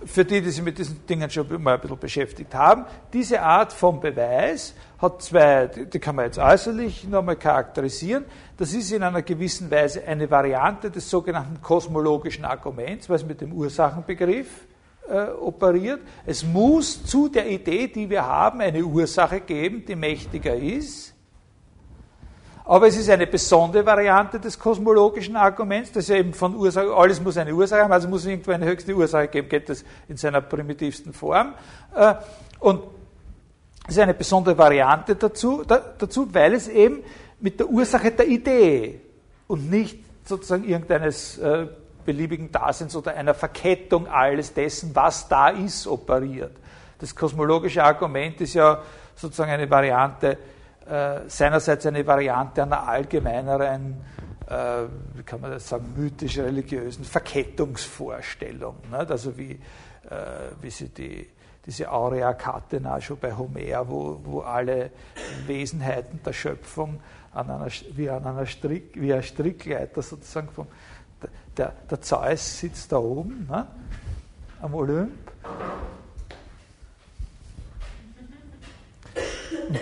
für 0.04 0.26
die, 0.26 0.42
die 0.42 0.50
sich 0.50 0.64
mit 0.64 0.78
diesen 0.78 1.06
Dingen 1.06 1.30
schon 1.30 1.48
mal 1.62 1.76
ein 1.76 1.82
bisschen 1.82 1.98
beschäftigt 1.98 2.54
haben, 2.54 2.86
diese 3.14 3.42
Art 3.42 3.74
von 3.74 4.00
Beweis 4.00 4.76
hat 5.00 5.22
zwei, 5.22 5.68
die 5.68 6.00
kann 6.00 6.16
man 6.16 6.26
jetzt 6.26 6.38
äußerlich 6.38 7.08
nochmal 7.08 7.36
charakterisieren. 7.36 8.26
Das 8.58 8.74
ist 8.74 8.92
in 8.92 9.04
einer 9.04 9.22
gewissen 9.22 9.70
Weise 9.72 10.04
eine 10.06 10.30
Variante 10.30 10.92
des 10.92 11.10
sogenannten 11.10 11.62
kosmologischen 11.62 12.46
Arguments, 12.46 13.10
was 13.10 13.26
mit 13.26 13.42
dem 13.42 13.52
Ursachenbegriff 13.54 14.68
äh, 15.10 15.30
operiert. 15.30 16.02
Es 16.26 16.44
muss 16.44 17.04
zu 17.04 17.28
der 17.28 17.50
Idee, 17.50 17.88
die 17.88 18.10
wir 18.10 18.26
haben, 18.26 18.62
eine 18.62 18.84
Ursache 18.84 19.42
geben, 19.42 19.86
die 19.86 19.96
mächtiger 19.96 20.56
ist. 20.56 21.15
Aber 22.68 22.88
es 22.88 22.98
ist 22.98 23.10
eine 23.12 23.28
besondere 23.28 23.86
Variante 23.86 24.40
des 24.40 24.58
kosmologischen 24.58 25.36
Arguments, 25.36 25.92
das 25.92 26.08
ja 26.08 26.16
eben 26.16 26.34
von 26.34 26.56
Ursache, 26.56 26.92
alles 26.96 27.22
muss 27.22 27.38
eine 27.38 27.54
Ursache 27.54 27.84
haben, 27.84 27.94
also 27.94 28.08
muss 28.08 28.22
es 28.22 28.28
irgendwo 28.28 28.52
eine 28.52 28.66
höchste 28.66 28.94
Ursache 28.96 29.28
geben, 29.28 29.48
geht 29.48 29.70
das 29.70 29.86
in 30.08 30.18
seiner 30.18 30.42
primitivsten 30.42 31.14
Form. 31.14 31.54
Äh, 31.96 32.16
und 32.60 32.82
es 33.88 33.96
ist 33.96 34.00
eine 34.02 34.16
besondere 34.16 34.58
Variante 34.58 35.16
dazu, 35.16 35.64
dazu, 35.64 36.34
weil 36.34 36.54
es 36.54 36.68
eben 36.68 37.04
mit 37.40 37.60
der 37.60 37.70
Ursache 37.70 38.12
der 38.12 38.28
Idee 38.28 39.00
und 39.46 39.70
nicht 39.70 40.04
sozusagen 40.24 40.64
irgendeines 40.64 41.38
äh, 41.38 41.68
beliebigen 42.04 42.52
Daseins 42.52 42.96
oder 42.96 43.16
einer 43.16 43.36
Verkettung 43.36 44.08
alles 44.08 44.54
dessen, 44.56 44.90
was 44.96 45.28
da 45.28 45.50
ist, 45.50 45.86
operiert. 45.86 46.54
Das 46.98 47.16
kosmologische 47.16 47.84
Argument 47.84 48.42
ist 48.42 48.56
ja 48.56 48.82
sozusagen 49.16 49.52
eine 49.52 49.70
Variante, 49.70 50.38
seinerseits 51.28 51.86
eine 51.86 52.06
Variante 52.06 52.64
einer 52.64 52.88
allgemeineren, 52.88 54.02
äh, 54.48 54.84
wie 55.16 55.24
kann 55.24 55.42
man 55.42 55.52
das 55.52 55.68
sagen, 55.68 55.94
mythisch-religiösen 55.96 57.04
Verkettungsvorstellung. 57.04 58.76
Nicht? 58.92 59.12
Also 59.12 59.38
wie, 59.38 59.52
äh, 59.52 59.60
wie 60.62 60.70
sie 60.70 60.90
die 60.90 61.28
diese 61.66 61.92
Aurea 61.92 62.34
Catena 62.34 63.02
schon 63.02 63.18
bei 63.18 63.36
Homer, 63.36 63.90
wo, 63.90 64.20
wo 64.24 64.40
alle 64.42 64.92
Wesenheiten 65.48 66.22
der 66.24 66.34
Schöpfung 66.34 67.00
an 67.34 67.50
einer, 67.50 67.68
wie 67.96 68.10
an 68.10 68.26
einer 68.26 68.46
Strick, 68.46 68.92
wie 68.94 69.14
ein 69.14 69.24
Strickleiter 69.24 70.02
sozusagen 70.02 70.50
vom, 70.50 70.68
der, 71.58 71.74
der 71.90 72.02
Zeus 72.02 72.60
sitzt 72.60 72.92
da 72.92 72.98
oben 72.98 73.48
ne, 73.50 73.66
am 74.62 74.76
Olymp 74.76 75.32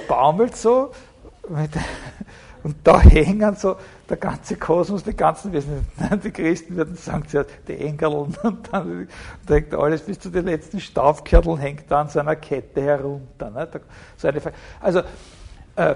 baumelt 0.08 0.56
so 0.56 0.92
mit, 1.50 1.72
und 2.64 2.78
da 2.84 3.00
hängen 3.02 3.56
so 3.56 3.76
der 4.10 4.18
ganze 4.18 4.56
Kosmos, 4.56 5.04
die 5.04 5.16
ganzen 5.16 5.52
Wesen. 5.52 5.86
Die 6.24 6.32
Christen 6.32 6.78
würden 6.78 6.96
sagen 6.96 7.28
zuerst 7.28 7.50
die 7.68 7.78
Engel 7.78 8.08
und 8.08 8.38
dann 8.72 9.08
hängt 9.48 9.74
alles 9.74 10.02
bis 10.02 10.20
zu 10.20 10.30
den 10.30 10.46
letzten 10.46 10.80
Staubkörteln 10.80 11.58
hängt 11.58 11.92
da 11.92 12.02
an 12.02 12.10
so 12.10 12.20
einer 12.20 12.36
Kette 12.38 12.82
herunter. 12.82 13.50
Ne? 13.50 13.68
So 14.16 14.28
eine, 14.30 14.42
also 14.80 15.02
äh, 15.76 15.96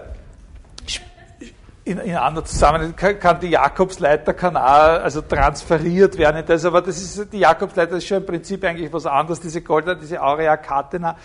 in, 1.86 2.00
in 2.00 2.16
anderen 2.16 2.46
Zusammenhängen 2.46 2.96
kann 2.96 3.40
die 3.40 3.48
Jakobsleiter 3.48 4.34
kann 4.34 4.58
auch, 4.58 5.02
also 5.02 5.22
transferiert 5.22 6.18
werden 6.18 6.44
das, 6.46 6.66
aber 6.66 6.82
das 6.82 6.98
ist 6.98 7.32
die 7.32 7.40
Jakobsleiter 7.40 7.96
ist 7.96 8.08
schon 8.08 8.18
im 8.18 8.26
Prinzip 8.26 8.64
eigentlich 8.66 8.92
was 8.92 9.06
anderes, 9.06 9.40
diese 9.40 9.62
Goldene, 9.62 9.96
diese 9.96 10.22
Aurea 10.22 10.58
Catena 10.58 11.16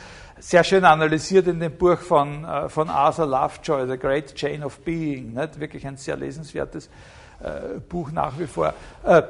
sehr 0.43 0.65
schön 0.65 0.85
analysiert 0.85 1.47
in 1.47 1.61
dem 1.61 1.73
Buch 1.73 1.99
von, 1.99 2.45
äh, 2.45 2.69
von 2.69 2.91
Arthur 2.91 3.27
Lovejoy, 3.27 3.87
The 3.87 3.97
Great 3.97 4.35
Chain 4.35 4.65
of 4.65 4.81
Being. 4.81 5.35
Nicht? 5.35 5.61
Wirklich 5.61 5.87
ein 5.87 5.97
sehr 5.97 6.17
lesenswertes 6.17 6.89
äh, 7.41 7.79
Buch 7.89 8.11
nach 8.11 8.37
wie 8.39 8.49
vor. 8.49 8.75
Äh, 9.05 9.23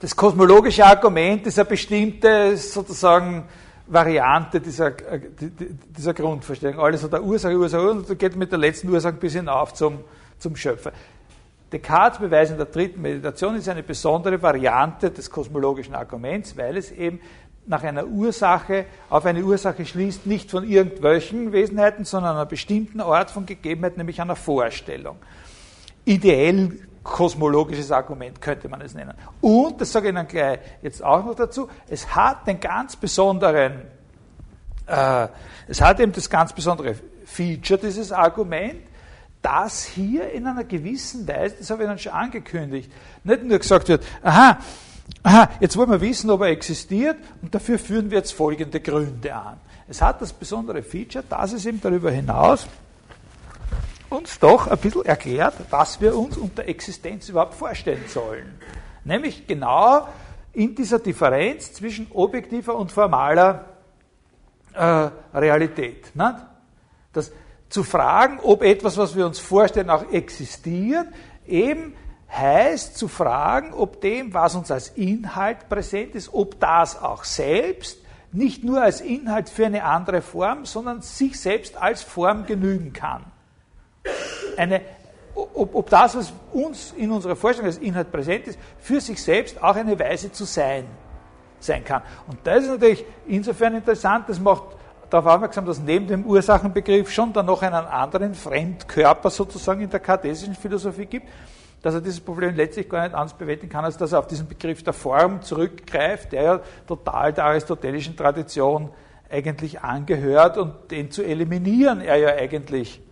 das 0.00 0.16
kosmologische 0.16 0.84
Argument 0.84 1.46
ist 1.46 1.58
eine 1.58 1.66
bestimmte 1.66 2.56
sozusagen 2.56 3.44
Variante 3.86 4.58
dieser, 4.58 4.86
äh, 4.86 5.20
dieser 5.38 6.14
Grundvorstellung. 6.14 6.80
Alles 6.80 7.04
hat 7.04 7.12
eine 7.12 7.22
Ursache, 7.22 7.54
Ursache 7.54 7.90
und 7.90 8.18
geht 8.18 8.36
mit 8.36 8.50
der 8.50 8.58
letzten 8.58 8.88
Ursache 8.88 9.12
bis 9.12 9.34
hinauf 9.34 9.74
zum, 9.74 10.00
zum 10.38 10.56
Schöpfer. 10.56 10.92
Descartes 11.70 12.20
Beweis 12.20 12.50
in 12.50 12.56
der 12.56 12.66
dritten 12.66 13.02
Meditation 13.02 13.56
ist 13.56 13.68
eine 13.68 13.82
besondere 13.82 14.40
Variante 14.40 15.10
des 15.10 15.30
kosmologischen 15.30 15.94
Arguments, 15.94 16.56
weil 16.56 16.78
es 16.78 16.90
eben 16.90 17.20
nach 17.66 17.82
einer 17.82 18.06
Ursache 18.06 18.86
auf 19.08 19.24
eine 19.24 19.42
Ursache 19.42 19.86
schließt, 19.86 20.26
nicht 20.26 20.50
von 20.50 20.68
irgendwelchen 20.68 21.52
Wesenheiten, 21.52 22.04
sondern 22.04 22.32
an 22.32 22.36
einer 22.36 22.46
bestimmten 22.46 23.00
Art 23.00 23.30
von 23.30 23.46
Gegebenheit, 23.46 23.96
nämlich 23.96 24.20
einer 24.20 24.36
Vorstellung. 24.36 25.16
Ideell 26.04 26.78
kosmologisches 27.02 27.92
Argument 27.92 28.40
könnte 28.40 28.68
man 28.68 28.80
es 28.80 28.94
nennen. 28.94 29.14
Und, 29.40 29.80
das 29.80 29.92
sage 29.92 30.08
ich 30.08 30.14
Ihnen 30.14 30.26
gleich 30.26 30.58
jetzt 30.82 31.04
auch 31.04 31.24
noch 31.24 31.34
dazu, 31.34 31.68
es 31.88 32.14
hat 32.14 32.46
den 32.46 32.58
ganz 32.58 32.96
besonderen, 32.96 33.82
äh, 34.86 35.28
es 35.68 35.80
hat 35.80 36.00
eben 36.00 36.12
das 36.12 36.28
ganz 36.28 36.52
besondere 36.52 36.96
Feature, 37.26 37.78
dieses 37.78 38.10
Argument, 38.10 38.80
dass 39.42 39.84
hier 39.84 40.32
in 40.32 40.46
einer 40.46 40.64
gewissen 40.64 41.28
Weise, 41.28 41.56
das 41.58 41.70
habe 41.70 41.82
ich 41.82 41.88
Ihnen 41.88 41.98
schon 41.98 42.12
angekündigt, 42.12 42.90
nicht 43.22 43.44
nur 43.44 43.58
gesagt 43.58 43.88
wird, 43.88 44.02
aha, 44.22 44.58
aha, 45.22 45.50
jetzt 45.60 45.76
wollen 45.76 45.90
wir 45.90 46.00
wissen, 46.00 46.30
ob 46.30 46.42
er 46.42 46.48
existiert 46.48 47.16
und 47.42 47.54
dafür 47.54 47.78
führen 47.78 48.10
wir 48.10 48.18
jetzt 48.18 48.32
folgende 48.32 48.80
Gründe 48.80 49.34
an. 49.34 49.58
Es 49.88 50.00
hat 50.00 50.22
das 50.22 50.32
besondere 50.32 50.82
Feature, 50.82 51.24
dass 51.28 51.52
es 51.52 51.66
ihm 51.66 51.80
darüber 51.80 52.10
hinaus 52.10 52.66
uns 54.08 54.38
doch 54.38 54.68
ein 54.68 54.78
bisschen 54.78 55.04
erklärt, 55.04 55.54
was 55.70 56.00
wir 56.00 56.16
uns 56.16 56.36
unter 56.36 56.66
Existenz 56.66 57.28
überhaupt 57.28 57.54
vorstellen 57.54 58.04
sollen. 58.06 58.58
Nämlich 59.04 59.46
genau 59.46 60.08
in 60.52 60.74
dieser 60.74 61.00
Differenz 61.00 61.72
zwischen 61.72 62.06
objektiver 62.12 62.76
und 62.76 62.92
formaler 62.92 63.64
äh, 64.72 65.10
Realität. 65.34 66.14
Nicht? 66.14 66.34
Das, 67.12 67.32
zu 67.68 67.82
fragen, 67.82 68.38
ob 68.42 68.62
etwas, 68.62 68.96
was 68.96 69.16
wir 69.16 69.26
uns 69.26 69.40
vorstellen, 69.40 69.90
auch 69.90 70.10
existiert, 70.12 71.08
eben 71.46 71.94
heißt 72.36 72.96
zu 72.96 73.08
fragen, 73.08 73.72
ob 73.72 74.00
dem, 74.00 74.34
was 74.34 74.54
uns 74.54 74.70
als 74.70 74.88
Inhalt 74.90 75.68
präsent 75.68 76.14
ist, 76.14 76.32
ob 76.32 76.58
das 76.60 77.00
auch 77.00 77.24
selbst 77.24 77.98
nicht 78.32 78.64
nur 78.64 78.82
als 78.82 79.00
Inhalt 79.00 79.48
für 79.48 79.66
eine 79.66 79.84
andere 79.84 80.20
Form, 80.20 80.64
sondern 80.64 81.02
sich 81.02 81.40
selbst 81.40 81.76
als 81.76 82.02
Form 82.02 82.46
genügen 82.46 82.92
kann. 82.92 83.24
Eine, 84.56 84.80
ob, 85.34 85.74
ob 85.74 85.90
das, 85.90 86.16
was 86.16 86.32
uns 86.52 86.92
in 86.96 87.10
unserer 87.10 87.36
Vorstellung 87.36 87.70
als 87.70 87.78
Inhalt 87.78 88.10
präsent 88.10 88.48
ist, 88.48 88.58
für 88.78 89.00
sich 89.00 89.22
selbst 89.22 89.62
auch 89.62 89.76
eine 89.76 89.98
Weise 89.98 90.32
zu 90.32 90.44
sein 90.44 90.86
sein 91.60 91.84
kann. 91.84 92.02
Und 92.26 92.38
das 92.44 92.64
ist 92.64 92.70
natürlich 92.70 93.04
insofern 93.26 93.74
interessant, 93.74 94.28
das 94.28 94.38
macht 94.38 94.64
darauf 95.10 95.34
aufmerksam, 95.34 95.64
dass 95.64 95.78
neben 95.78 96.06
dem 96.06 96.24
Ursachenbegriff 96.24 97.10
schon 97.10 97.32
dann 97.32 97.46
noch 97.46 97.62
einen 97.62 97.74
anderen 97.74 98.34
Fremdkörper 98.34 99.30
sozusagen 99.30 99.80
in 99.80 99.90
der 99.90 100.00
kartesischen 100.00 100.54
Philosophie 100.54 101.06
gibt, 101.06 101.28
dass 101.84 101.92
er 101.92 102.00
dieses 102.00 102.20
Problem 102.20 102.56
letztlich 102.56 102.88
gar 102.88 103.02
nicht 103.02 103.14
anders 103.14 103.34
bewältigen 103.36 103.70
kann, 103.70 103.84
als 103.84 103.98
dass 103.98 104.12
er 104.12 104.18
auf 104.18 104.26
diesen 104.26 104.48
Begriff 104.48 104.82
der 104.82 104.94
Form 104.94 105.42
zurückgreift, 105.42 106.32
der 106.32 106.42
ja 106.42 106.60
total 106.88 107.34
der 107.34 107.44
aristotelischen 107.44 108.16
Tradition 108.16 108.88
eigentlich 109.30 109.82
angehört 109.82 110.56
und 110.56 110.90
den 110.90 111.10
zu 111.10 111.22
eliminieren 111.22 112.00
er 112.00 112.16
ja 112.16 112.28
eigentlich, 112.30 113.02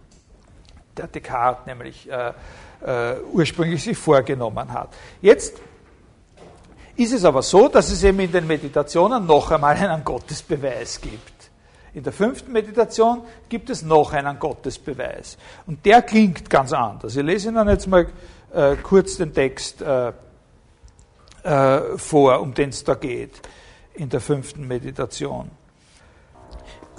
der 0.96 1.06
Descartes 1.06 1.66
nämlich 1.66 2.10
äh, 2.10 2.32
äh, 2.80 3.20
ursprünglich 3.30 3.82
sich 3.82 3.98
vorgenommen 3.98 4.72
hat. 4.72 4.88
Jetzt 5.20 5.60
ist 6.96 7.12
es 7.12 7.26
aber 7.26 7.42
so, 7.42 7.68
dass 7.68 7.90
es 7.90 8.02
eben 8.02 8.20
in 8.20 8.32
den 8.32 8.46
Meditationen 8.46 9.26
noch 9.26 9.50
einmal 9.50 9.76
einen 9.76 10.02
Gottesbeweis 10.02 10.98
gibt. 10.98 11.50
In 11.92 12.02
der 12.02 12.12
fünften 12.14 12.52
Meditation 12.52 13.22
gibt 13.50 13.68
es 13.68 13.82
noch 13.82 14.14
einen 14.14 14.38
Gottesbeweis. 14.38 15.36
Und 15.66 15.84
der 15.84 16.00
klingt 16.00 16.48
ganz 16.48 16.72
anders. 16.72 17.16
Ich 17.16 17.22
lese 17.22 17.50
Ihnen 17.50 17.68
jetzt 17.68 17.86
mal 17.86 18.06
äh, 18.52 18.76
kurz 18.76 19.16
den 19.16 19.32
Text 19.32 19.82
äh, 19.82 20.12
äh, 21.42 21.98
vor, 21.98 22.40
um 22.40 22.54
den 22.54 22.70
es 22.70 22.84
da 22.84 22.94
geht, 22.94 23.40
in 23.94 24.08
der 24.08 24.20
fünften 24.20 24.66
Meditation. 24.66 25.50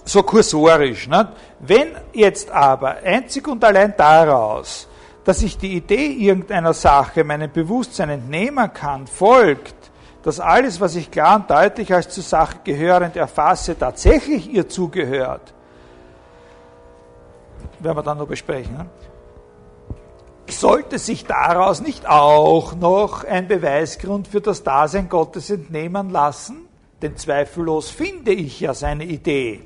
So 0.06 0.24
kursorisch. 0.24 1.08
Ne? 1.08 1.30
Wenn 1.60 1.96
jetzt 2.12 2.52
aber 2.52 2.98
einzig 3.04 3.48
und 3.48 3.64
allein 3.64 3.94
daraus, 3.98 4.88
dass 5.24 5.42
ich 5.42 5.58
die 5.58 5.76
Idee 5.78 6.08
irgendeiner 6.08 6.74
Sache 6.74 7.24
meinem 7.24 7.52
Bewusstsein 7.52 8.10
entnehmen 8.10 8.74
kann, 8.74 9.08
folgt, 9.08 9.76
dass 10.24 10.40
alles, 10.40 10.82
was 10.82 10.96
ich 10.96 11.10
klar 11.10 11.38
und 11.38 11.50
deutlich 11.50 11.94
als 11.94 12.10
zur 12.10 12.24
Sache 12.24 12.58
gehörend 12.64 13.16
erfasse, 13.16 13.78
tatsächlich 13.78 14.52
ihr 14.52 14.68
zugehört, 14.68 15.54
werden 17.80 17.98
wir 17.98 18.04
dann 18.04 18.18
noch 18.18 18.28
besprechen. 18.28 18.90
Sollte 20.50 21.00
sich 21.00 21.26
daraus 21.26 21.82
nicht 21.82 22.08
auch 22.08 22.76
noch 22.76 23.24
ein 23.24 23.48
Beweisgrund 23.48 24.28
für 24.28 24.42
das 24.42 24.64
Dasein 24.64 25.08
Gottes 25.08 25.50
entnehmen 25.50 26.10
lassen? 26.10 26.68
Denn 27.02 27.18
zweifellos 27.18 27.90
finde 27.90 28.32
ich 28.32 28.60
ja 28.60 28.74
seine 28.74 29.06
Idee, 29.06 29.62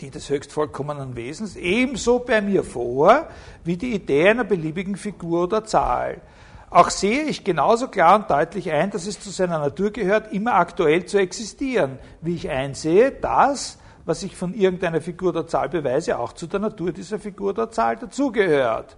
die 0.00 0.10
des 0.10 0.30
höchst 0.30 0.52
vollkommenen 0.52 1.16
Wesens, 1.16 1.56
ebenso 1.56 2.18
bei 2.18 2.40
mir 2.40 2.64
vor, 2.64 3.28
wie 3.64 3.76
die 3.76 3.94
Idee 3.94 4.30
einer 4.30 4.44
beliebigen 4.44 4.96
Figur 4.96 5.44
oder 5.44 5.64
Zahl. 5.64 6.22
Auch 6.70 6.90
sehe 6.90 7.22
ich 7.22 7.44
genauso 7.44 7.88
klar 7.88 8.16
und 8.16 8.30
deutlich 8.30 8.70
ein, 8.70 8.90
dass 8.90 9.06
es 9.06 9.20
zu 9.20 9.30
seiner 9.30 9.58
Natur 9.58 9.90
gehört, 9.90 10.32
immer 10.32 10.54
aktuell 10.54 11.06
zu 11.06 11.18
existieren, 11.18 11.98
wie 12.20 12.34
ich 12.34 12.50
einsehe, 12.50 13.10
dass, 13.10 13.78
was 14.04 14.22
ich 14.22 14.36
von 14.36 14.52
irgendeiner 14.52 15.00
Figur 15.00 15.32
der 15.32 15.46
Zahl 15.46 15.70
beweise, 15.70 16.18
auch 16.18 16.34
zu 16.34 16.46
der 16.46 16.60
Natur 16.60 16.92
dieser 16.92 17.18
Figur 17.18 17.54
der 17.54 17.70
Zahl 17.70 17.96
dazugehört. 17.96 18.96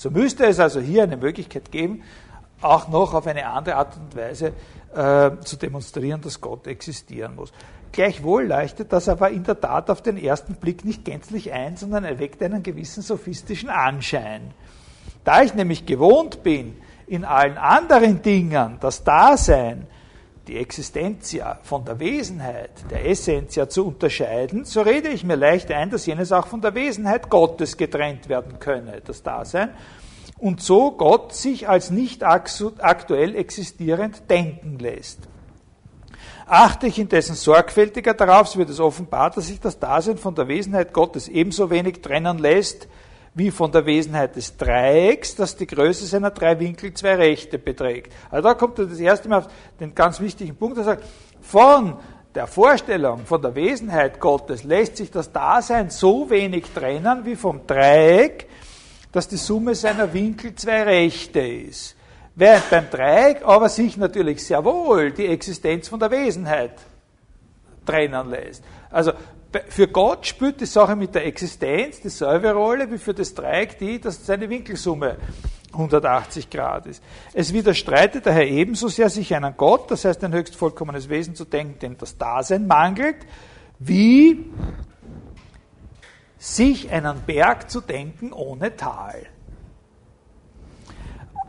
So 0.00 0.10
müsste 0.10 0.46
es 0.46 0.58
also 0.58 0.80
hier 0.80 1.02
eine 1.02 1.18
Möglichkeit 1.18 1.70
geben, 1.70 2.02
auch 2.62 2.88
noch 2.88 3.12
auf 3.12 3.26
eine 3.26 3.46
andere 3.46 3.74
Art 3.74 3.98
und 3.98 4.16
Weise 4.16 4.54
äh, 4.94 5.30
zu 5.44 5.56
demonstrieren, 5.56 6.22
dass 6.22 6.40
Gott 6.40 6.66
existieren 6.66 7.34
muss. 7.36 7.52
Gleichwohl 7.92 8.46
leuchtet 8.46 8.94
das 8.94 9.10
aber 9.10 9.28
in 9.28 9.44
der 9.44 9.60
Tat 9.60 9.90
auf 9.90 10.00
den 10.00 10.16
ersten 10.16 10.54
Blick 10.54 10.86
nicht 10.86 11.04
gänzlich 11.04 11.52
ein, 11.52 11.76
sondern 11.76 12.04
erweckt 12.04 12.42
einen 12.42 12.62
gewissen 12.62 13.02
sophistischen 13.02 13.68
Anschein. 13.68 14.54
Da 15.22 15.42
ich 15.42 15.52
nämlich 15.52 15.84
gewohnt 15.84 16.42
bin, 16.42 16.78
in 17.06 17.26
allen 17.26 17.58
anderen 17.58 18.22
Dingen 18.22 18.78
das 18.80 19.04
Dasein, 19.04 19.86
die 20.50 20.56
Existenz 20.56 21.30
ja 21.30 21.60
von 21.62 21.84
der 21.84 22.00
Wesenheit, 22.00 22.70
der 22.90 23.08
Essenz 23.08 23.54
ja 23.54 23.68
zu 23.68 23.86
unterscheiden, 23.86 24.64
so 24.64 24.82
rede 24.82 25.08
ich 25.08 25.22
mir 25.22 25.36
leicht 25.36 25.70
ein, 25.70 25.90
dass 25.90 26.06
jenes 26.06 26.32
auch 26.32 26.48
von 26.48 26.60
der 26.60 26.74
Wesenheit 26.74 27.30
Gottes 27.30 27.76
getrennt 27.76 28.28
werden 28.28 28.58
könne, 28.58 29.00
das 29.00 29.22
Dasein, 29.22 29.70
und 30.38 30.60
so 30.60 30.90
Gott 30.90 31.34
sich 31.34 31.68
als 31.68 31.90
nicht 31.90 32.24
aktuell 32.24 33.36
existierend 33.36 34.28
denken 34.28 34.80
lässt. 34.80 35.20
Achte 36.46 36.88
ich 36.88 36.98
indessen 36.98 37.36
sorgfältiger 37.36 38.14
darauf, 38.14 38.48
so 38.48 38.58
wird 38.58 38.70
es 38.70 38.80
offenbar, 38.80 39.30
dass 39.30 39.46
sich 39.46 39.60
das 39.60 39.78
Dasein 39.78 40.18
von 40.18 40.34
der 40.34 40.48
Wesenheit 40.48 40.92
Gottes 40.92 41.28
ebenso 41.28 41.70
wenig 41.70 42.02
trennen 42.02 42.38
lässt, 42.38 42.88
wie 43.34 43.50
von 43.50 43.70
der 43.70 43.86
Wesenheit 43.86 44.36
des 44.36 44.56
Dreiecks, 44.56 45.36
das 45.36 45.56
die 45.56 45.66
Größe 45.66 46.06
seiner 46.06 46.30
drei 46.30 46.58
Winkel 46.58 46.92
zwei 46.94 47.14
Rechte 47.14 47.58
beträgt. 47.58 48.12
Also 48.30 48.48
da 48.48 48.54
kommt 48.54 48.78
er 48.78 48.86
das 48.86 48.98
erste 48.98 49.28
Mal 49.28 49.38
auf 49.38 49.48
den 49.78 49.94
ganz 49.94 50.20
wichtigen 50.20 50.56
Punkt, 50.56 50.78
er 50.78 50.84
sagt, 50.84 51.04
von 51.40 51.96
der 52.34 52.46
Vorstellung 52.46 53.26
von 53.26 53.42
der 53.42 53.54
Wesenheit 53.54 54.20
Gottes 54.20 54.64
lässt 54.64 54.96
sich 54.96 55.10
das 55.10 55.32
Dasein 55.32 55.90
so 55.90 56.30
wenig 56.30 56.66
trennen 56.72 57.24
wie 57.24 57.36
vom 57.36 57.66
Dreieck, 57.66 58.46
dass 59.12 59.26
die 59.26 59.36
Summe 59.36 59.74
seiner 59.74 60.12
Winkel 60.12 60.54
zwei 60.54 60.82
Rechte 60.82 61.40
ist. 61.40 61.96
Während 62.36 62.70
beim 62.70 62.90
Dreieck 62.90 63.42
aber 63.44 63.68
sich 63.68 63.96
natürlich 63.96 64.44
sehr 64.44 64.64
wohl 64.64 65.10
die 65.10 65.26
Existenz 65.26 65.88
von 65.88 65.98
der 65.98 66.10
Wesenheit 66.10 66.74
trennen 67.84 68.30
lässt. 68.30 68.62
Also 68.90 69.12
für 69.68 69.88
Gott 69.88 70.26
spielt 70.26 70.60
die 70.60 70.66
Sache 70.66 70.94
mit 70.94 71.14
der 71.14 71.26
Existenz 71.26 72.00
dieselbe 72.00 72.52
Rolle 72.52 72.90
wie 72.90 72.98
für 72.98 73.14
das 73.14 73.34
Dreieck 73.34 73.78
die, 73.78 74.00
dass 74.00 74.24
seine 74.24 74.48
Winkelsumme 74.48 75.16
180 75.72 76.50
Grad 76.50 76.86
ist. 76.86 77.02
Es 77.32 77.52
widerstreitet 77.52 78.26
daher 78.26 78.48
ebenso 78.48 78.88
sehr 78.88 79.08
sich 79.08 79.34
einen 79.34 79.56
Gott, 79.56 79.90
das 79.90 80.04
heißt 80.04 80.22
ein 80.24 80.32
höchst 80.32 80.56
vollkommenes 80.56 81.08
Wesen 81.08 81.34
zu 81.34 81.44
denken, 81.44 81.78
dem 81.78 81.98
das 81.98 82.16
Dasein 82.18 82.66
mangelt, 82.66 83.16
wie 83.78 84.46
sich 86.38 86.90
einen 86.90 87.20
Berg 87.22 87.70
zu 87.70 87.80
denken 87.80 88.32
ohne 88.32 88.76
Tal. 88.76 89.26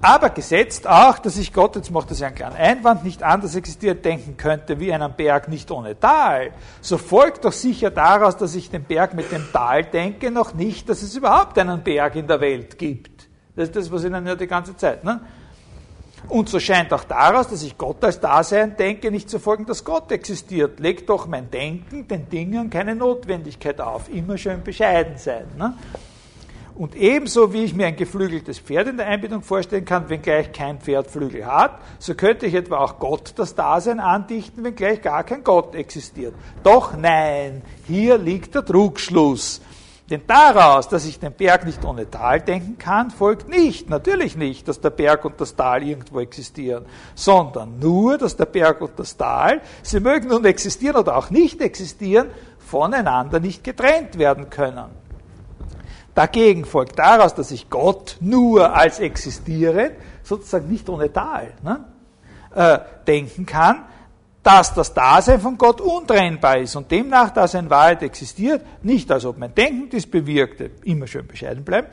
Aber 0.01 0.31
gesetzt 0.31 0.87
auch, 0.87 1.19
dass 1.19 1.37
ich 1.37 1.53
Gott, 1.53 1.75
jetzt 1.75 1.91
macht 1.91 2.09
das 2.09 2.19
ja 2.19 2.27
einen 2.27 2.35
kleinen 2.35 2.55
Einwand, 2.55 3.03
nicht 3.03 3.21
anders 3.21 3.55
existiert 3.55 4.03
denken 4.03 4.35
könnte 4.35 4.79
wie 4.79 4.91
einen 4.91 5.13
Berg 5.13 5.47
nicht 5.47 5.69
ohne 5.69 5.99
Tal, 5.99 6.51
so 6.81 6.97
folgt 6.97 7.45
doch 7.45 7.51
sicher 7.51 7.91
daraus, 7.91 8.35
dass 8.35 8.55
ich 8.55 8.71
den 8.71 8.83
Berg 8.83 9.13
mit 9.13 9.31
dem 9.31 9.45
Tal 9.53 9.83
denke, 9.83 10.31
noch 10.31 10.55
nicht, 10.55 10.89
dass 10.89 11.03
es 11.03 11.15
überhaupt 11.15 11.57
einen 11.59 11.83
Berg 11.83 12.15
in 12.15 12.27
der 12.27 12.41
Welt 12.41 12.79
gibt. 12.79 13.27
Das 13.55 13.65
ist 13.65 13.75
das, 13.75 13.91
was 13.91 14.03
ich 14.03 14.09
Ihnen 14.09 14.25
ja 14.25 14.35
die 14.35 14.47
ganze 14.47 14.75
Zeit. 14.75 15.03
Ne? 15.03 15.21
Und 16.29 16.49
so 16.49 16.59
scheint 16.59 16.93
auch 16.93 17.03
daraus, 17.03 17.47
dass 17.49 17.61
ich 17.63 17.77
Gott 17.77 18.03
als 18.03 18.19
Dasein 18.19 18.75
denke, 18.77 19.11
nicht 19.11 19.29
zu 19.29 19.39
folgen, 19.39 19.65
dass 19.65 19.83
Gott 19.83 20.11
existiert. 20.11 20.79
Legt 20.79 21.09
doch 21.09 21.27
mein 21.27 21.49
Denken 21.51 22.07
den 22.07 22.29
Dingen 22.29 22.69
keine 22.69 22.95
Notwendigkeit 22.95 23.81
auf. 23.81 24.07
Immer 24.09 24.37
schön 24.37 24.63
bescheiden 24.63 25.17
sein. 25.17 25.45
Ne? 25.57 25.73
Und 26.81 26.95
ebenso 26.95 27.53
wie 27.53 27.63
ich 27.63 27.75
mir 27.75 27.85
ein 27.85 27.95
geflügeltes 27.95 28.57
Pferd 28.57 28.87
in 28.87 28.97
der 28.97 29.05
Einbindung 29.05 29.43
vorstellen 29.43 29.85
kann, 29.85 30.09
wenngleich 30.09 30.51
kein 30.51 30.79
Pferd 30.79 31.11
Flügel 31.11 31.45
hat, 31.45 31.79
so 31.99 32.15
könnte 32.15 32.47
ich 32.47 32.55
etwa 32.55 32.79
auch 32.79 32.97
Gott 32.97 33.33
das 33.35 33.53
Dasein 33.53 33.99
andichten, 33.99 34.63
wenngleich 34.63 34.99
gar 35.03 35.23
kein 35.23 35.43
Gott 35.43 35.75
existiert. 35.75 36.33
Doch 36.63 36.97
nein, 36.97 37.61
hier 37.85 38.17
liegt 38.17 38.55
der 38.55 38.65
Trugschluss. 38.65 39.61
Denn 40.09 40.23
daraus, 40.25 40.89
dass 40.89 41.05
ich 41.05 41.19
den 41.19 41.33
Berg 41.33 41.67
nicht 41.67 41.85
ohne 41.85 42.09
Tal 42.09 42.41
denken 42.41 42.79
kann, 42.79 43.11
folgt 43.11 43.47
nicht, 43.47 43.87
natürlich 43.87 44.35
nicht, 44.35 44.67
dass 44.67 44.81
der 44.81 44.89
Berg 44.89 45.23
und 45.23 45.39
das 45.39 45.55
Tal 45.55 45.83
irgendwo 45.83 46.19
existieren, 46.19 46.87
sondern 47.13 47.77
nur, 47.77 48.17
dass 48.17 48.35
der 48.35 48.45
Berg 48.47 48.81
und 48.81 48.97
das 48.97 49.15
Tal, 49.15 49.61
sie 49.83 49.99
mögen 49.99 50.29
nun 50.29 50.45
existieren 50.45 50.95
oder 50.95 51.15
auch 51.15 51.29
nicht 51.29 51.61
existieren, 51.61 52.31
voneinander 52.57 53.39
nicht 53.39 53.63
getrennt 53.63 54.17
werden 54.17 54.49
können. 54.49 55.00
Dagegen 56.13 56.65
folgt 56.65 56.99
daraus, 56.99 57.33
dass 57.33 57.51
ich 57.51 57.69
Gott 57.69 58.17
nur 58.19 58.75
als 58.75 58.99
existierend, 58.99 59.93
sozusagen 60.23 60.67
nicht 60.69 60.89
ohne 60.89 61.11
Tal, 61.11 61.53
ne, 61.63 61.85
äh, 62.53 62.79
denken 63.07 63.45
kann, 63.45 63.85
dass 64.43 64.73
das 64.73 64.93
Dasein 64.93 65.39
von 65.39 65.57
Gott 65.57 65.79
untrennbar 65.79 66.57
ist 66.57 66.75
und 66.75 66.89
demnach, 66.91 67.29
dass 67.29 67.53
in 67.53 67.69
Wahrheit 67.69 68.01
existiert, 68.01 68.65
nicht 68.81 69.11
als 69.11 69.25
ob 69.25 69.37
mein 69.37 69.53
Denken 69.53 69.89
dies 69.89 70.07
bewirkte, 70.07 70.71
immer 70.83 71.07
schön 71.07 71.27
bescheiden 71.27 71.63
bleiben, 71.63 71.87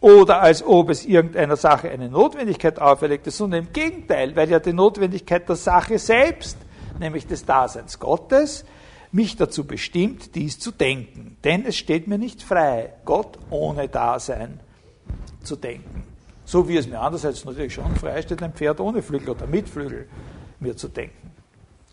oder 0.00 0.40
als 0.40 0.62
ob 0.62 0.88
es 0.88 1.04
irgendeiner 1.04 1.56
Sache 1.56 1.90
eine 1.90 2.08
Notwendigkeit 2.08 2.80
auferlegte, 2.80 3.30
sondern 3.30 3.66
im 3.66 3.72
Gegenteil, 3.72 4.34
weil 4.34 4.48
ja 4.48 4.58
die 4.58 4.72
Notwendigkeit 4.72 5.46
der 5.48 5.56
Sache 5.56 5.98
selbst, 5.98 6.56
nämlich 6.98 7.26
des 7.26 7.44
Daseins 7.44 7.98
Gottes, 7.98 8.64
mich 9.12 9.36
dazu 9.36 9.64
bestimmt, 9.64 10.34
dies 10.34 10.58
zu 10.58 10.70
denken. 10.70 11.36
Denn 11.44 11.64
es 11.66 11.76
steht 11.76 12.06
mir 12.06 12.18
nicht 12.18 12.42
frei, 12.42 12.92
Gott 13.04 13.38
ohne 13.50 13.88
Dasein 13.88 14.60
zu 15.42 15.56
denken. 15.56 16.04
So 16.44 16.68
wie 16.68 16.76
es 16.76 16.88
mir 16.88 17.00
andererseits 17.00 17.44
natürlich 17.44 17.74
schon 17.74 17.94
frei 17.96 18.22
steht, 18.22 18.42
ein 18.42 18.52
Pferd 18.52 18.80
ohne 18.80 19.02
Flügel 19.02 19.30
oder 19.30 19.46
mit 19.46 19.68
Flügel 19.68 20.08
mir 20.58 20.76
zu 20.76 20.88
denken. 20.88 21.30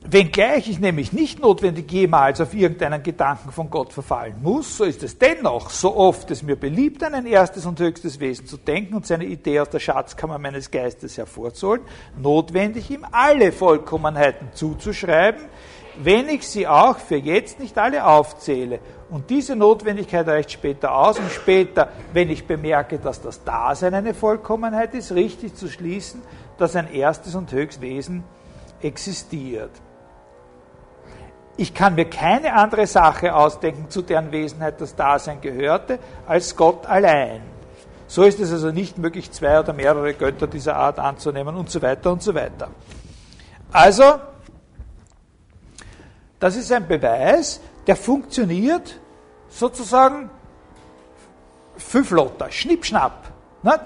Wenngleich 0.02 0.70
ich 0.70 0.80
nämlich 0.80 1.12
nicht 1.12 1.40
notwendig 1.40 1.92
jemals 1.92 2.40
auf 2.40 2.54
irgendeinen 2.54 3.02
Gedanken 3.02 3.52
von 3.52 3.70
Gott 3.70 3.92
verfallen 3.92 4.36
muss, 4.42 4.78
so 4.78 4.84
ist 4.84 5.02
es 5.02 5.18
dennoch, 5.18 5.72
so 5.72 5.96
oft 5.98 6.30
es 6.30 6.44
mir 6.44 6.56
beliebt, 6.56 7.04
an 7.04 7.16
ein 7.16 7.26
erstes 7.26 7.66
und 7.66 7.80
höchstes 7.80 8.20
Wesen 8.20 8.46
zu 8.46 8.58
denken 8.58 8.94
und 8.94 9.08
seine 9.08 9.26
Idee 9.26 9.60
aus 9.60 9.72
der 9.72 9.80
Schatzkammer 9.80 10.38
meines 10.38 10.70
Geistes 10.70 11.18
hervorzuholen, 11.18 11.82
notwendig, 12.16 12.92
ihm 12.92 13.06
alle 13.12 13.52
Vollkommenheiten 13.52 14.50
zuzuschreiben, 14.54 15.46
wenn 16.04 16.30
ich 16.30 16.48
sie 16.48 16.68
auch 16.68 16.98
für 16.98 17.18
jetzt 17.18 17.60
nicht 17.60 17.78
alle 17.78 18.06
aufzähle. 18.06 18.80
Und 19.10 19.30
diese 19.30 19.56
Notwendigkeit 19.56 20.28
reicht 20.28 20.52
später 20.52 20.96
aus 20.96 21.18
und 21.18 21.32
später, 21.32 21.90
wenn 22.14 22.30
ich 22.30 22.46
bemerke, 22.46 23.00
dass 23.00 23.22
das 23.22 23.44
Dasein 23.44 23.94
eine 23.94 24.14
Vollkommenheit 24.14 24.94
ist, 24.94 25.14
richtig 25.14 25.56
zu 25.56 25.70
schließen, 25.70 26.22
dass 26.58 26.76
ein 26.76 26.92
erstes 26.92 27.36
und 27.36 27.52
höchstes 27.52 27.82
Wesen 27.82 28.24
existiert. 28.82 29.72
ich 31.58 31.74
kann 31.74 31.96
mir 31.96 32.06
keine 32.06 32.54
andere 32.54 32.86
Sache 32.86 33.34
ausdenken, 33.34 33.90
zu 33.90 34.04
deren 34.04 34.32
Wesenheit 34.32 34.80
das 34.80 34.96
Dasein 34.96 35.42
gehörte, 35.42 35.98
als 36.28 36.56
Gott 36.56 36.86
allein. 36.86 37.42
So 38.08 38.24
ist 38.24 38.40
es 38.40 38.52
also 38.52 38.72
nicht 38.72 38.98
möglich, 38.98 39.32
zwei 39.32 39.60
oder 39.60 39.74
mehrere 39.74 40.14
Götter 40.14 40.48
dieser 40.48 40.76
Art 40.76 41.00
anzunehmen 41.00 41.56
und 41.56 41.70
so 41.70 41.82
weiter 41.82 42.12
und 42.12 42.22
so 42.22 42.34
weiter. 42.34 42.70
Also, 43.72 44.04
das 46.40 46.56
ist 46.56 46.72
ein 46.72 46.88
Beweis, 46.88 47.60
der 47.86 47.96
funktioniert 47.96 49.00
sozusagen 49.50 50.30
fünflotter, 51.78 52.52
schnippschnapp. 52.52 53.32
Nicht? 53.64 53.80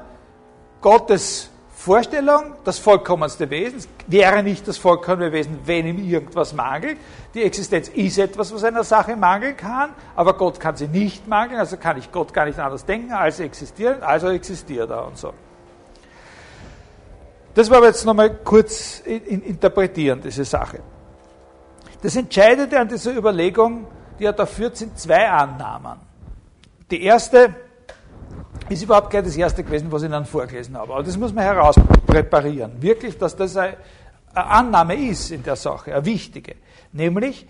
Gottes 0.81 1.49
Vorstellung, 1.73 2.55
das 2.63 2.77
vollkommenste 2.77 3.49
Wesen, 3.49 3.89
wäre 4.05 4.43
nicht 4.43 4.67
das 4.67 4.77
vollkommene 4.77 5.31
Wesen, 5.31 5.59
wenn 5.65 5.87
ihm 5.87 5.97
irgendwas 5.97 6.53
mangelt. 6.53 6.97
Die 7.33 7.43
Existenz 7.43 7.87
ist 7.87 8.19
etwas, 8.19 8.53
was 8.53 8.63
einer 8.63 8.83
Sache 8.83 9.15
mangeln 9.15 9.57
kann, 9.57 9.91
aber 10.15 10.33
Gott 10.37 10.59
kann 10.59 10.75
sie 10.75 10.87
nicht 10.87 11.27
mangeln, 11.27 11.59
also 11.59 11.77
kann 11.77 11.97
ich 11.97 12.11
Gott 12.11 12.33
gar 12.33 12.45
nicht 12.45 12.59
anders 12.59 12.85
denken 12.85 13.13
als 13.13 13.39
existieren, 13.39 14.03
also 14.03 14.29
existiert 14.29 14.89
er 14.91 15.07
und 15.07 15.17
so. 15.17 15.33
Das 17.55 17.69
war 17.69 17.77
aber 17.77 17.87
jetzt 17.87 18.05
nochmal 18.05 18.29
kurz 18.43 19.01
in, 19.03 19.25
in, 19.25 19.41
interpretieren, 19.41 20.21
diese 20.21 20.45
Sache. 20.45 20.79
Das 22.01 22.15
Entscheidende 22.15 22.79
an 22.79 22.87
dieser 22.87 23.15
Überlegung, 23.15 23.85
die 24.17 24.25
er 24.25 24.33
da 24.33 24.45
führt, 24.45 24.75
sind 24.75 24.97
zwei 24.97 25.29
Annahmen. 25.29 25.99
Die 26.89 27.03
erste, 27.03 27.53
ist 28.69 28.81
überhaupt 28.81 29.11
gleich 29.11 29.23
das 29.23 29.37
erste 29.37 29.63
gewesen, 29.63 29.91
was 29.91 30.01
ich 30.01 30.09
Ihnen 30.09 30.25
vorgelesen 30.25 30.75
habe. 30.77 30.93
Aber 30.93 31.03
das 31.03 31.15
muss 31.15 31.31
man 31.31 31.43
herauspräparieren. 31.43 32.81
Wirklich, 32.81 33.17
dass 33.17 33.35
das 33.35 33.55
eine 33.55 33.77
Annahme 34.33 34.95
ist 34.95 35.31
in 35.31 35.43
der 35.43 35.55
Sache, 35.55 35.93
eine 35.93 36.05
wichtige. 36.05 36.55
Nämlich, 36.91 37.47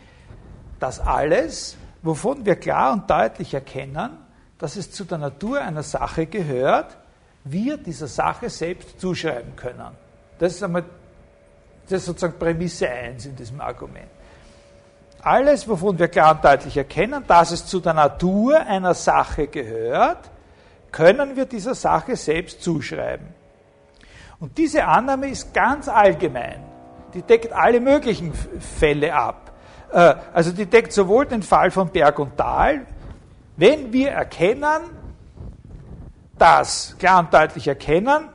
dass 0.79 0.99
alles, 0.99 1.77
wovon 2.01 2.45
wir 2.45 2.55
klar 2.57 2.93
und 2.93 3.09
deutlich 3.09 3.53
erkennen, 3.53 4.17
dass 4.57 4.75
es 4.75 4.91
zu 4.91 5.05
der 5.05 5.17
Natur 5.17 5.61
einer 5.61 5.83
Sache 5.83 6.25
gehört, 6.25 6.97
wir 7.43 7.77
dieser 7.77 8.07
Sache 8.07 8.49
selbst 8.49 8.99
zuschreiben 8.99 9.55
können. 9.55 9.95
Das 10.37 10.53
ist, 10.53 10.63
einmal, 10.63 10.83
das 11.87 11.99
ist 12.01 12.05
sozusagen 12.05 12.37
Prämisse 12.37 12.89
1 12.89 13.27
in 13.27 13.35
diesem 13.35 13.61
Argument. 13.61 14.09
Alles, 15.23 15.67
wovon 15.67 15.99
wir 15.99 16.07
klar 16.07 16.35
und 16.35 16.43
deutlich 16.43 16.75
erkennen, 16.77 17.23
dass 17.27 17.51
es 17.51 17.65
zu 17.65 17.79
der 17.79 17.93
Natur 17.93 18.59
einer 18.59 18.93
Sache 18.93 19.47
gehört, 19.47 20.31
können 20.91 21.35
wir 21.35 21.45
dieser 21.45 21.75
Sache 21.75 22.15
selbst 22.15 22.63
zuschreiben. 22.63 23.27
Und 24.39 24.57
diese 24.57 24.85
Annahme 24.85 25.29
ist 25.29 25.53
ganz 25.53 25.87
allgemein. 25.87 26.63
Die 27.13 27.21
deckt 27.21 27.53
alle 27.53 27.79
möglichen 27.79 28.33
Fälle 28.33 29.13
ab. 29.13 29.51
Äh, 29.91 30.15
also 30.33 30.51
die 30.51 30.65
deckt 30.65 30.91
sowohl 30.91 31.27
den 31.27 31.43
Fall 31.43 31.69
von 31.69 31.89
Berg 31.89 32.17
und 32.17 32.37
Tal, 32.37 32.85
wenn 33.57 33.93
wir 33.93 34.11
erkennen, 34.11 34.81
dass, 36.37 36.95
klar 36.97 37.19
und 37.19 37.31
deutlich 37.31 37.67
erkennen, 37.67 38.29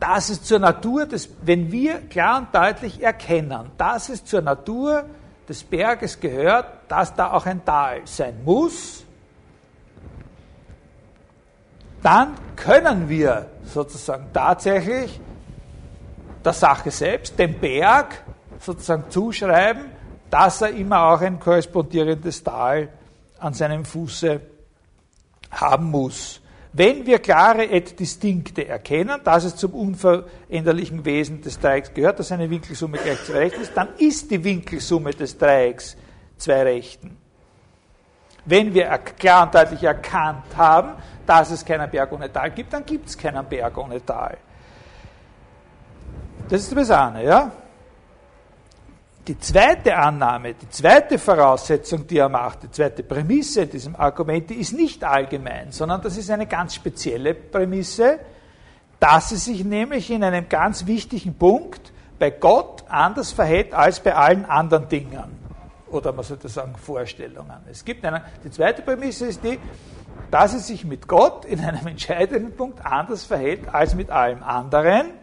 dass 0.00 0.30
es 0.30 0.42
zur 0.42 0.58
Natur 0.58 1.06
des, 1.06 1.28
wenn 1.42 1.70
wir 1.70 2.00
klar 2.08 2.38
und 2.38 2.54
deutlich 2.54 3.02
erkennen, 3.02 3.70
dass 3.76 4.08
es 4.08 4.24
zur 4.24 4.40
Natur 4.40 5.04
des 5.46 5.62
Berges 5.62 6.18
gehört, 6.18 6.66
dass 6.88 7.14
da 7.14 7.32
auch 7.32 7.44
ein 7.44 7.64
Tal 7.64 8.00
sein 8.06 8.42
muss, 8.42 9.04
dann 12.02 12.34
können 12.56 13.08
wir 13.08 13.46
sozusagen 13.64 14.26
tatsächlich 14.32 15.20
der 16.42 16.54
Sache 16.54 16.90
selbst, 16.90 17.38
dem 17.38 17.60
Berg, 17.60 18.24
sozusagen 18.58 19.10
zuschreiben, 19.10 19.90
dass 20.30 20.62
er 20.62 20.70
immer 20.70 21.02
auch 21.02 21.20
ein 21.20 21.38
korrespondierendes 21.38 22.42
Tal 22.42 22.88
an 23.38 23.52
seinem 23.52 23.84
Fuße 23.84 24.40
haben 25.50 25.90
muss. 25.90 26.39
Wenn 26.72 27.04
wir 27.04 27.18
klare 27.18 27.64
et 27.64 27.98
distinkte 27.98 28.68
erkennen, 28.68 29.20
dass 29.24 29.44
es 29.44 29.56
zum 29.56 29.74
unveränderlichen 29.74 31.04
Wesen 31.04 31.40
des 31.40 31.58
Dreiecks 31.58 31.92
gehört, 31.92 32.20
dass 32.20 32.30
eine 32.30 32.48
Winkelsumme 32.48 32.98
gleich 32.98 33.24
zwei 33.24 33.38
Rechten 33.38 33.62
ist, 33.62 33.76
dann 33.76 33.88
ist 33.98 34.30
die 34.30 34.42
Winkelsumme 34.42 35.10
des 35.10 35.36
Dreiecks 35.36 35.96
zwei 36.36 36.62
Rechten. 36.62 37.16
Wenn 38.44 38.72
wir 38.72 38.86
klar 38.98 39.44
und 39.44 39.54
deutlich 39.54 39.82
erkannt 39.82 40.56
haben, 40.56 40.92
dass 41.26 41.50
es 41.50 41.64
keinen 41.64 41.90
Berg 41.90 42.12
ohne 42.12 42.32
Tal 42.32 42.50
gibt, 42.52 42.72
dann 42.72 42.86
gibt 42.86 43.08
es 43.08 43.18
keinen 43.18 43.44
Berg 43.46 43.76
ohne 43.76 44.04
Tal. 44.04 44.38
Das 46.48 46.62
ist 46.62 46.76
das 46.76 46.90
eine, 46.90 47.24
ja? 47.24 47.52
Die 49.26 49.38
zweite 49.38 49.96
Annahme, 49.96 50.54
die 50.54 50.68
zweite 50.70 51.18
Voraussetzung, 51.18 52.06
die 52.06 52.18
er 52.18 52.28
macht, 52.28 52.62
die 52.62 52.70
zweite 52.70 53.02
Prämisse 53.02 53.62
in 53.62 53.70
diesem 53.70 53.96
Argument, 53.96 54.48
die 54.48 54.54
ist 54.54 54.72
nicht 54.72 55.04
allgemein, 55.04 55.72
sondern 55.72 56.00
das 56.00 56.16
ist 56.16 56.30
eine 56.30 56.46
ganz 56.46 56.74
spezielle 56.74 57.34
Prämisse, 57.34 58.18
dass 58.98 59.32
es 59.32 59.44
sich 59.44 59.64
nämlich 59.64 60.10
in 60.10 60.24
einem 60.24 60.48
ganz 60.48 60.86
wichtigen 60.86 61.34
Punkt 61.34 61.92
bei 62.18 62.30
Gott 62.30 62.84
anders 62.88 63.32
verhält 63.32 63.74
als 63.74 64.00
bei 64.00 64.14
allen 64.14 64.46
anderen 64.46 64.88
Dingen. 64.88 65.38
Oder 65.88 66.12
man 66.12 66.24
sollte 66.24 66.48
sagen 66.48 66.76
Vorstellungen. 66.76 67.56
Es 67.70 67.84
gibt 67.84 68.04
eine, 68.04 68.22
die 68.44 68.50
zweite 68.50 68.82
Prämisse 68.82 69.26
ist 69.26 69.42
die, 69.44 69.58
dass 70.30 70.54
es 70.54 70.66
sich 70.66 70.84
mit 70.84 71.08
Gott 71.08 71.44
in 71.44 71.60
einem 71.60 71.86
entscheidenden 71.86 72.56
Punkt 72.56 72.84
anders 72.84 73.24
verhält 73.24 73.68
als 73.72 73.94
mit 73.94 74.10
allem 74.10 74.42
anderen. 74.42 75.19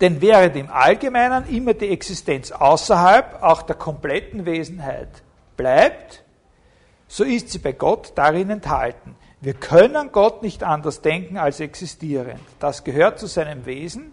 Denn 0.00 0.20
während 0.20 0.56
im 0.56 0.70
Allgemeinen 0.70 1.46
immer 1.48 1.74
die 1.74 1.90
Existenz 1.90 2.52
außerhalb 2.52 3.42
auch 3.42 3.62
der 3.62 3.76
kompletten 3.76 4.46
Wesenheit 4.46 5.08
bleibt, 5.56 6.24
so 7.06 7.24
ist 7.24 7.50
sie 7.50 7.58
bei 7.58 7.72
Gott 7.72 8.12
darin 8.14 8.50
enthalten. 8.50 9.16
Wir 9.42 9.54
können 9.54 10.12
Gott 10.12 10.42
nicht 10.42 10.62
anders 10.62 11.02
denken 11.02 11.36
als 11.36 11.60
existierend. 11.60 12.40
Das 12.58 12.84
gehört 12.84 13.18
zu 13.18 13.26
seinem 13.26 13.66
Wesen 13.66 14.12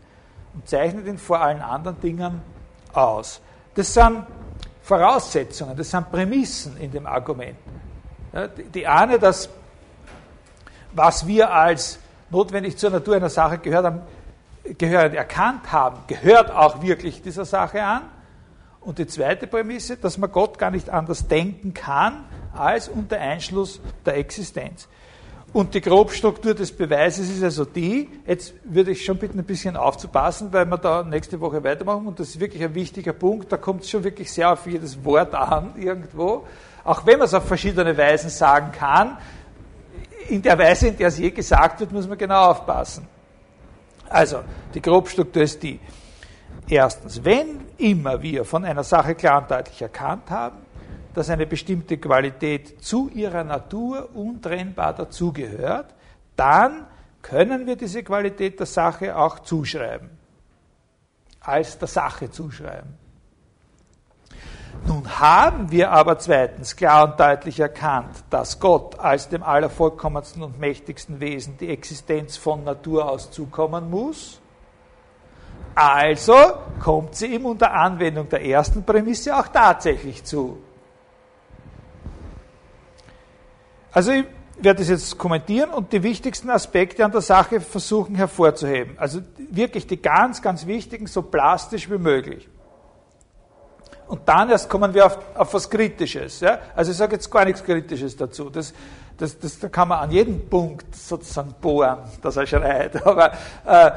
und 0.53 0.67
zeichnet 0.67 1.05
ihn 1.05 1.17
vor 1.17 1.41
allen 1.41 1.61
anderen 1.61 1.99
Dingen 2.01 2.41
aus. 2.93 3.41
Das 3.75 3.93
sind 3.93 4.25
Voraussetzungen, 4.81 5.75
das 5.75 5.91
sind 5.91 6.09
Prämissen 6.11 6.77
in 6.77 6.91
dem 6.91 7.05
Argument. 7.05 7.57
Die 8.73 8.87
ahne, 8.87 9.19
dass 9.19 9.49
was 10.93 11.27
wir 11.27 11.51
als 11.53 11.99
notwendig 12.29 12.77
zur 12.77 12.89
Natur 12.89 13.17
einer 13.17 13.29
Sache 13.29 13.57
gehört 13.57 13.85
haben, 13.85 14.01
gehörend 14.77 15.15
erkannt 15.15 15.71
haben, 15.71 15.99
gehört 16.07 16.51
auch 16.51 16.81
wirklich 16.81 17.21
dieser 17.21 17.45
Sache 17.45 17.83
an. 17.83 18.03
Und 18.81 18.99
die 18.99 19.07
zweite 19.07 19.47
Prämisse, 19.47 19.97
dass 19.97 20.17
man 20.17 20.31
Gott 20.31 20.57
gar 20.57 20.71
nicht 20.71 20.89
anders 20.89 21.27
denken 21.27 21.73
kann 21.73 22.25
als 22.53 22.87
unter 22.87 23.19
Einschluss 23.19 23.81
der 24.05 24.17
Existenz. 24.17 24.87
Und 25.53 25.73
die 25.73 25.81
Grobstruktur 25.81 26.53
des 26.53 26.71
Beweises 26.71 27.29
ist 27.29 27.43
also 27.43 27.65
die, 27.65 28.09
jetzt 28.25 28.53
würde 28.63 28.91
ich 28.91 29.03
schon 29.03 29.17
bitten, 29.17 29.39
ein 29.39 29.45
bisschen 29.45 29.75
aufzupassen, 29.75 30.51
weil 30.51 30.65
wir 30.65 30.77
da 30.77 31.03
nächste 31.03 31.39
Woche 31.39 31.63
weitermachen 31.63 32.05
und 32.05 32.19
das 32.19 32.29
ist 32.29 32.39
wirklich 32.39 32.63
ein 32.63 32.75
wichtiger 32.75 33.13
Punkt, 33.13 33.51
da 33.51 33.57
kommt 33.57 33.83
es 33.83 33.89
schon 33.89 34.03
wirklich 34.03 34.31
sehr 34.31 34.51
auf 34.51 34.67
jedes 34.67 35.03
Wort 35.03 35.33
an 35.33 35.73
irgendwo 35.77 36.45
auch 36.87 37.05
wenn 37.05 37.19
man 37.19 37.25
es 37.25 37.33
auf 37.33 37.45
verschiedene 37.45 37.97
Weisen 37.97 38.29
sagen 38.29 38.71
kann, 38.71 39.17
in 40.29 40.41
der 40.41 40.57
Weise, 40.57 40.87
in 40.87 40.97
der 40.97 41.09
es 41.09 41.17
je 41.17 41.31
gesagt 41.31 41.81
wird, 41.81 41.91
muss 41.91 42.07
man 42.07 42.17
genau 42.17 42.45
aufpassen. 42.45 43.05
Also, 44.09 44.43
die 44.73 44.81
Grobstruktur 44.81 45.43
ist 45.43 45.61
die. 45.61 45.79
Erstens, 46.69 47.23
wenn 47.23 47.65
immer 47.77 48.21
wir 48.21 48.43
von 48.45 48.65
einer 48.65 48.83
Sache 48.83 49.15
klar 49.15 49.41
und 49.41 49.51
deutlich 49.51 49.81
erkannt 49.81 50.29
haben, 50.29 50.57
dass 51.13 51.29
eine 51.29 51.47
bestimmte 51.47 51.97
Qualität 51.97 52.83
zu 52.83 53.09
ihrer 53.09 53.43
Natur 53.43 54.09
untrennbar 54.15 54.93
dazugehört, 54.93 55.95
dann 56.35 56.85
können 57.21 57.65
wir 57.65 57.75
diese 57.75 58.03
Qualität 58.03 58.59
der 58.59 58.67
Sache 58.67 59.15
auch 59.17 59.39
zuschreiben. 59.39 60.09
Als 61.39 61.77
der 61.77 61.87
Sache 61.87 62.29
zuschreiben. 62.29 63.06
Nun 64.87 65.19
haben 65.19 65.69
wir 65.69 65.91
aber 65.91 66.17
zweitens 66.17 66.77
klar 66.77 67.11
und 67.11 67.19
deutlich 67.19 67.59
erkannt, 67.59 68.23
dass 68.29 68.57
Gott 68.57 68.97
als 68.97 69.27
dem 69.27 69.43
allervollkommensten 69.43 70.41
und 70.43 70.59
mächtigsten 70.59 71.19
Wesen 71.19 71.57
die 71.57 71.69
Existenz 71.69 72.37
von 72.37 72.63
Natur 72.63 73.11
aus 73.11 73.29
zukommen 73.29 73.89
muss. 73.89 74.39
Also 75.75 76.35
kommt 76.79 77.15
sie 77.15 77.27
ihm 77.27 77.45
unter 77.45 77.73
Anwendung 77.73 78.29
der 78.29 78.45
ersten 78.45 78.83
Prämisse 78.83 79.37
auch 79.37 79.49
tatsächlich 79.49 80.23
zu. 80.23 80.57
Also 83.91 84.13
ich 84.13 84.25
werde 84.61 84.79
das 84.79 84.87
jetzt 84.87 85.17
kommentieren 85.17 85.71
und 85.71 85.91
die 85.91 86.01
wichtigsten 86.01 86.49
Aspekte 86.49 87.03
an 87.03 87.11
der 87.11 87.21
Sache 87.21 87.59
versuchen 87.59 88.15
hervorzuheben. 88.15 88.97
Also 88.97 89.19
wirklich 89.51 89.85
die 89.85 90.01
ganz, 90.01 90.41
ganz 90.41 90.65
wichtigen, 90.65 91.07
so 91.07 91.23
plastisch 91.23 91.91
wie 91.91 91.97
möglich. 91.97 92.47
Und 94.07 94.21
dann 94.25 94.49
erst 94.49 94.69
kommen 94.69 94.93
wir 94.93 95.05
auf, 95.05 95.17
auf 95.35 95.53
was 95.53 95.69
Kritisches. 95.69 96.39
Ja? 96.39 96.59
Also 96.75 96.91
ich 96.91 96.97
sage 96.97 97.13
jetzt 97.13 97.29
gar 97.29 97.45
nichts 97.45 97.63
Kritisches 97.63 98.15
dazu. 98.15 98.49
Das, 98.49 98.73
das, 99.17 99.37
das, 99.37 99.59
da 99.59 99.67
kann 99.67 99.89
man 99.89 99.99
an 99.99 100.11
jedem 100.11 100.47
Punkt 100.49 100.95
sozusagen 100.95 101.53
bohren, 101.59 101.99
dass 102.21 102.37
er 102.37 102.47
schreit. 102.47 103.05
Aber 103.05 103.33
äh, 103.65 103.87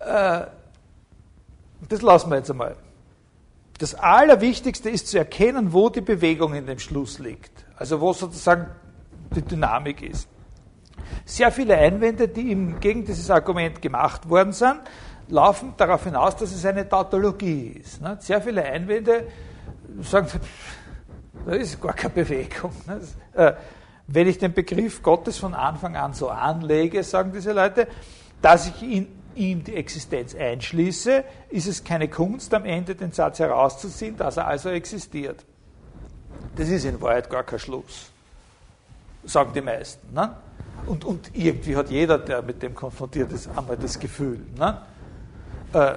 äh, 0.00 0.46
das 1.88 2.02
lassen 2.02 2.30
wir 2.30 2.36
jetzt 2.36 2.50
einmal. 2.50 2.76
das 3.78 3.94
Allerwichtigste 3.94 4.88
ist 4.88 5.08
zu 5.08 5.18
erkennen, 5.18 5.72
wo 5.72 5.88
die 5.90 6.00
Bewegung 6.00 6.54
in 6.54 6.66
dem 6.66 6.78
Schluss 6.78 7.18
liegt. 7.18 7.64
Also 7.76 8.00
wo 8.00 8.12
sozusagen 8.12 8.66
die 9.34 9.42
Dynamik 9.42 10.02
ist. 10.02 10.28
Sehr 11.24 11.50
viele 11.52 11.76
Einwände, 11.76 12.28
die 12.28 12.52
im, 12.52 12.80
gegen 12.80 13.04
dieses 13.04 13.30
Argument 13.30 13.80
gemacht 13.82 14.28
worden 14.28 14.52
sind, 14.52 14.80
laufen 15.28 15.74
darauf 15.76 16.04
hinaus, 16.04 16.36
dass 16.36 16.52
es 16.52 16.64
eine 16.64 16.88
Tautologie 16.88 17.80
ist. 17.82 18.00
Ne? 18.00 18.16
Sehr 18.20 18.40
viele 18.40 18.64
Einwände 18.64 19.26
sagen, 20.02 20.28
da 21.46 21.52
ist 21.52 21.80
gar 21.80 21.92
keine 21.94 22.14
Bewegung. 22.14 22.72
Ne? 22.86 23.00
Äh, 23.34 23.54
wenn 24.06 24.26
ich 24.26 24.38
den 24.38 24.52
Begriff 24.52 25.02
Gottes 25.02 25.38
von 25.38 25.54
Anfang 25.54 25.96
an 25.96 26.14
so 26.14 26.28
anlege, 26.28 27.02
sagen 27.04 27.32
diese 27.32 27.52
Leute, 27.52 27.86
dass 28.42 28.66
ich 28.66 28.82
in 28.82 29.08
ihm 29.34 29.62
die 29.62 29.76
Existenz 29.76 30.34
einschließe, 30.34 31.24
ist 31.50 31.66
es 31.68 31.84
keine 31.84 32.08
Kunst, 32.08 32.52
am 32.52 32.64
Ende 32.64 32.94
den 32.94 33.12
Satz 33.12 33.38
herauszuziehen, 33.38 34.16
dass 34.16 34.36
er 34.36 34.46
also 34.46 34.68
existiert. 34.70 35.44
Das 36.56 36.68
ist 36.68 36.84
in 36.84 37.00
Wahrheit 37.00 37.30
gar 37.30 37.44
kein 37.44 37.58
Schluss, 37.58 38.10
sagen 39.24 39.52
die 39.54 39.60
meisten. 39.60 40.12
Ne? 40.12 40.34
Und, 40.86 41.04
und 41.04 41.30
irgendwie 41.34 41.76
hat 41.76 41.90
jeder, 41.90 42.18
der 42.18 42.42
mit 42.42 42.62
dem 42.62 42.74
konfrontiert 42.74 43.30
ist, 43.32 43.48
einmal 43.56 43.76
das 43.76 43.98
Gefühl. 43.98 44.40
Ne? 44.56 44.80
Äh, 45.72 45.96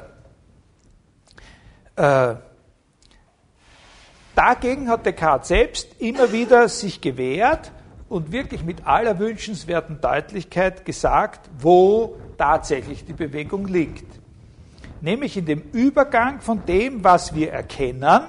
äh, 1.95 2.35
dagegen 4.35 4.89
hat 4.89 5.05
Descartes 5.05 5.47
selbst 5.47 6.01
immer 6.01 6.31
wieder 6.31 6.67
sich 6.69 7.01
gewehrt 7.01 7.71
und 8.09 8.31
wirklich 8.31 8.63
mit 8.63 8.85
aller 8.85 9.19
wünschenswerten 9.19 9.99
Deutlichkeit 10.01 10.85
gesagt, 10.85 11.49
wo 11.59 12.15
tatsächlich 12.37 13.05
die 13.05 13.13
Bewegung 13.13 13.67
liegt. 13.67 14.05
Nämlich 15.01 15.35
in 15.35 15.45
dem 15.45 15.61
Übergang 15.71 16.39
von 16.39 16.65
dem, 16.65 17.03
was 17.03 17.35
wir 17.35 17.51
erkennen, 17.51 18.21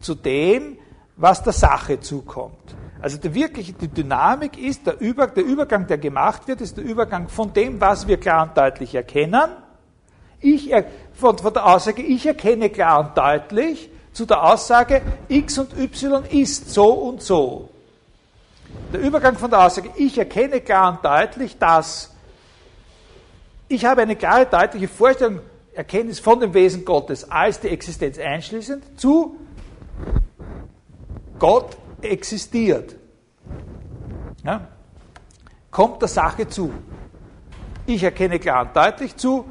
zu 0.00 0.14
dem, 0.14 0.78
was 1.16 1.42
der 1.42 1.52
Sache 1.52 2.00
zukommt. 2.00 2.76
Also 3.00 3.16
die 3.18 3.32
wirkliche 3.32 3.72
die 3.72 3.88
Dynamik 3.88 4.58
ist, 4.58 4.86
der, 4.86 5.00
Über, 5.00 5.28
der 5.28 5.44
Übergang, 5.44 5.86
der 5.86 5.98
gemacht 5.98 6.48
wird, 6.48 6.60
ist 6.60 6.76
der 6.76 6.84
Übergang 6.84 7.28
von 7.28 7.52
dem, 7.52 7.80
was 7.80 8.08
wir 8.08 8.18
klar 8.18 8.48
und 8.48 8.56
deutlich 8.56 8.94
erkennen, 8.94 9.50
ich, 10.40 10.72
von, 11.12 11.36
von 11.38 11.52
der 11.52 11.66
Aussage, 11.66 12.02
ich 12.02 12.26
erkenne 12.26 12.70
klar 12.70 13.00
und 13.00 13.18
deutlich, 13.18 13.90
zu 14.18 14.26
der 14.26 14.42
Aussage, 14.42 15.00
x 15.28 15.58
und 15.58 15.78
y 15.78 16.24
ist 16.24 16.70
so 16.74 16.90
und 16.92 17.22
so. 17.22 17.68
Der 18.92 19.00
Übergang 19.00 19.38
von 19.38 19.48
der 19.48 19.64
Aussage, 19.64 19.92
ich 19.94 20.18
erkenne 20.18 20.60
klar 20.60 20.90
und 20.90 21.04
deutlich, 21.04 21.56
dass 21.56 22.12
ich 23.68 23.84
habe 23.84 24.02
eine 24.02 24.16
klare, 24.16 24.46
deutliche 24.46 24.88
Vorstellung, 24.88 25.38
Erkenntnis 25.72 26.18
von 26.18 26.40
dem 26.40 26.52
Wesen 26.52 26.84
Gottes 26.84 27.30
als 27.30 27.60
die 27.60 27.68
Existenz 27.68 28.18
einschließend, 28.18 28.98
zu 28.98 29.36
Gott 31.38 31.76
existiert. 32.02 32.96
Ja? 34.42 34.66
Kommt 35.70 36.02
der 36.02 36.08
Sache 36.08 36.48
zu. 36.48 36.72
Ich 37.86 38.02
erkenne 38.02 38.40
klar 38.40 38.66
und 38.66 38.74
deutlich 38.74 39.16
zu, 39.16 39.44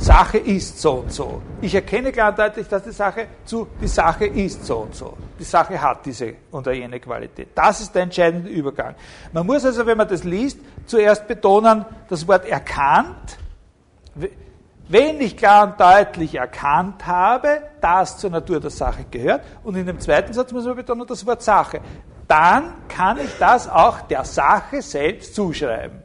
Sache 0.00 0.38
ist 0.38 0.80
so 0.80 0.92
und 0.92 1.12
so. 1.12 1.42
Ich 1.60 1.74
erkenne 1.74 2.10
klar 2.10 2.30
und 2.30 2.38
deutlich, 2.38 2.66
dass 2.66 2.82
die 2.82 2.92
Sache 2.92 3.26
zu, 3.44 3.68
die 3.80 3.86
Sache 3.86 4.26
ist 4.26 4.64
so 4.64 4.78
und 4.78 4.94
so. 4.94 5.16
Die 5.38 5.44
Sache 5.44 5.80
hat 5.80 6.04
diese 6.06 6.34
oder 6.50 6.72
jene 6.72 6.98
Qualität. 6.98 7.48
Das 7.54 7.80
ist 7.80 7.94
der 7.94 8.02
entscheidende 8.02 8.48
Übergang. 8.48 8.94
Man 9.32 9.46
muss 9.46 9.64
also, 9.64 9.84
wenn 9.84 9.98
man 9.98 10.08
das 10.08 10.24
liest, 10.24 10.58
zuerst 10.86 11.28
betonen, 11.28 11.84
das 12.08 12.26
Wort 12.26 12.46
erkannt 12.46 13.38
wenn 14.90 15.20
ich 15.20 15.36
klar 15.36 15.68
und 15.68 15.80
deutlich 15.80 16.34
erkannt 16.34 17.06
habe, 17.06 17.62
dass 17.80 18.18
zur 18.18 18.30
Natur 18.30 18.58
der 18.58 18.70
Sache 18.70 19.04
gehört, 19.08 19.44
und 19.62 19.76
in 19.76 19.86
dem 19.86 20.00
zweiten 20.00 20.32
Satz 20.32 20.50
muss 20.50 20.64
man 20.64 20.74
betonen 20.74 21.06
das 21.06 21.24
Wort 21.24 21.42
Sache, 21.42 21.80
dann 22.26 22.74
kann 22.88 23.18
ich 23.18 23.30
das 23.38 23.68
auch 23.68 24.00
der 24.00 24.24
Sache 24.24 24.82
selbst 24.82 25.36
zuschreiben. 25.36 26.02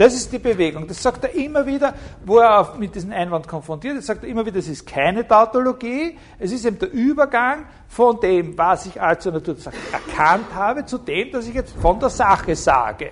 Das 0.00 0.14
ist 0.14 0.32
die 0.32 0.38
Bewegung. 0.38 0.86
Das 0.86 1.02
sagt 1.02 1.24
er 1.24 1.34
immer 1.34 1.66
wieder, 1.66 1.92
wo 2.24 2.38
er 2.38 2.74
mit 2.78 2.94
diesem 2.94 3.12
Einwand 3.12 3.46
konfrontiert 3.46 3.98
ist, 3.98 4.06
sagt 4.06 4.24
er 4.24 4.30
immer 4.30 4.46
wieder, 4.46 4.58
es 4.58 4.66
ist 4.66 4.86
keine 4.86 5.28
Tautologie, 5.28 6.16
es 6.38 6.52
ist 6.52 6.64
eben 6.64 6.78
der 6.78 6.90
Übergang 6.90 7.66
von 7.86 8.18
dem, 8.18 8.56
was 8.56 8.86
ich 8.86 8.98
als 8.98 9.24
zur 9.24 9.32
Natur 9.32 9.56
erkannt 9.92 10.54
habe, 10.54 10.86
zu 10.86 10.96
dem, 10.96 11.30
dass 11.30 11.46
ich 11.46 11.52
jetzt 11.52 11.76
von 11.76 12.00
der 12.00 12.08
Sache 12.08 12.56
sage 12.56 13.10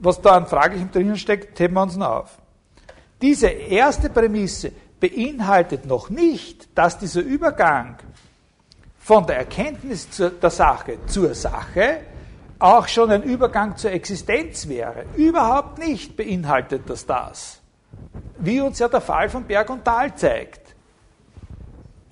was 0.00 0.20
da 0.20 0.32
an 0.32 0.46
Fraglichem 0.46 0.90
drinnen 0.90 1.16
steckt, 1.16 1.58
heben 1.58 1.74
wir 1.74 1.82
uns 1.82 1.96
noch 1.96 2.10
auf. 2.10 2.38
Diese 3.22 3.46
erste 3.46 4.10
Prämisse 4.10 4.72
beinhaltet 5.00 5.86
noch 5.86 6.10
nicht, 6.10 6.68
dass 6.76 6.98
dieser 6.98 7.22
Übergang 7.22 7.96
von 8.98 9.26
der 9.26 9.38
Erkenntnis 9.38 10.08
der 10.18 10.50
Sache 10.50 10.98
zur 11.06 11.34
Sache 11.34 12.00
auch 12.62 12.88
schon 12.88 13.10
ein 13.10 13.22
Übergang 13.22 13.76
zur 13.76 13.92
Existenz 13.92 14.68
wäre. 14.68 15.04
Überhaupt 15.16 15.78
nicht 15.78 16.16
beinhaltet 16.16 16.82
das 16.86 17.06
das. 17.06 17.60
Wie 18.38 18.60
uns 18.60 18.78
ja 18.78 18.88
der 18.88 19.00
Fall 19.00 19.28
von 19.28 19.44
Berg 19.44 19.70
und 19.70 19.84
Tal 19.84 20.14
zeigt 20.14 20.62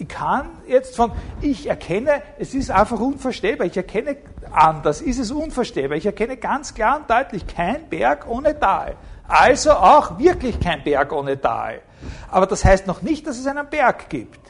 ich 0.01 0.09
kann 0.09 0.49
jetzt 0.67 0.97
von, 0.97 1.13
ich 1.43 1.67
erkenne, 1.67 2.23
es 2.39 2.55
ist 2.55 2.71
einfach 2.71 2.99
unverstehbar, 2.99 3.67
ich 3.67 3.77
erkenne 3.77 4.17
anders, 4.51 5.03
ist 5.03 5.19
es 5.19 5.31
unverstehbar, 5.31 5.99
ich 5.99 6.07
erkenne 6.07 6.39
ganz 6.39 6.73
klar 6.73 6.97
und 6.97 7.11
deutlich 7.11 7.47
kein 7.47 7.87
Berg 7.89 8.27
ohne 8.27 8.59
Tal. 8.59 8.97
Also 9.29 9.73
auch 9.73 10.19
wirklich 10.19 10.59
kein 10.59 10.83
Berg 10.83 11.13
ohne 11.13 11.39
Tal. 11.39 11.83
Aber 12.31 12.47
das 12.47 12.65
heißt 12.65 12.87
noch 12.87 13.03
nicht, 13.03 13.27
dass 13.27 13.39
es 13.39 13.47
einen 13.47 13.69
Berg 13.69 14.09
gibt. 14.09 14.41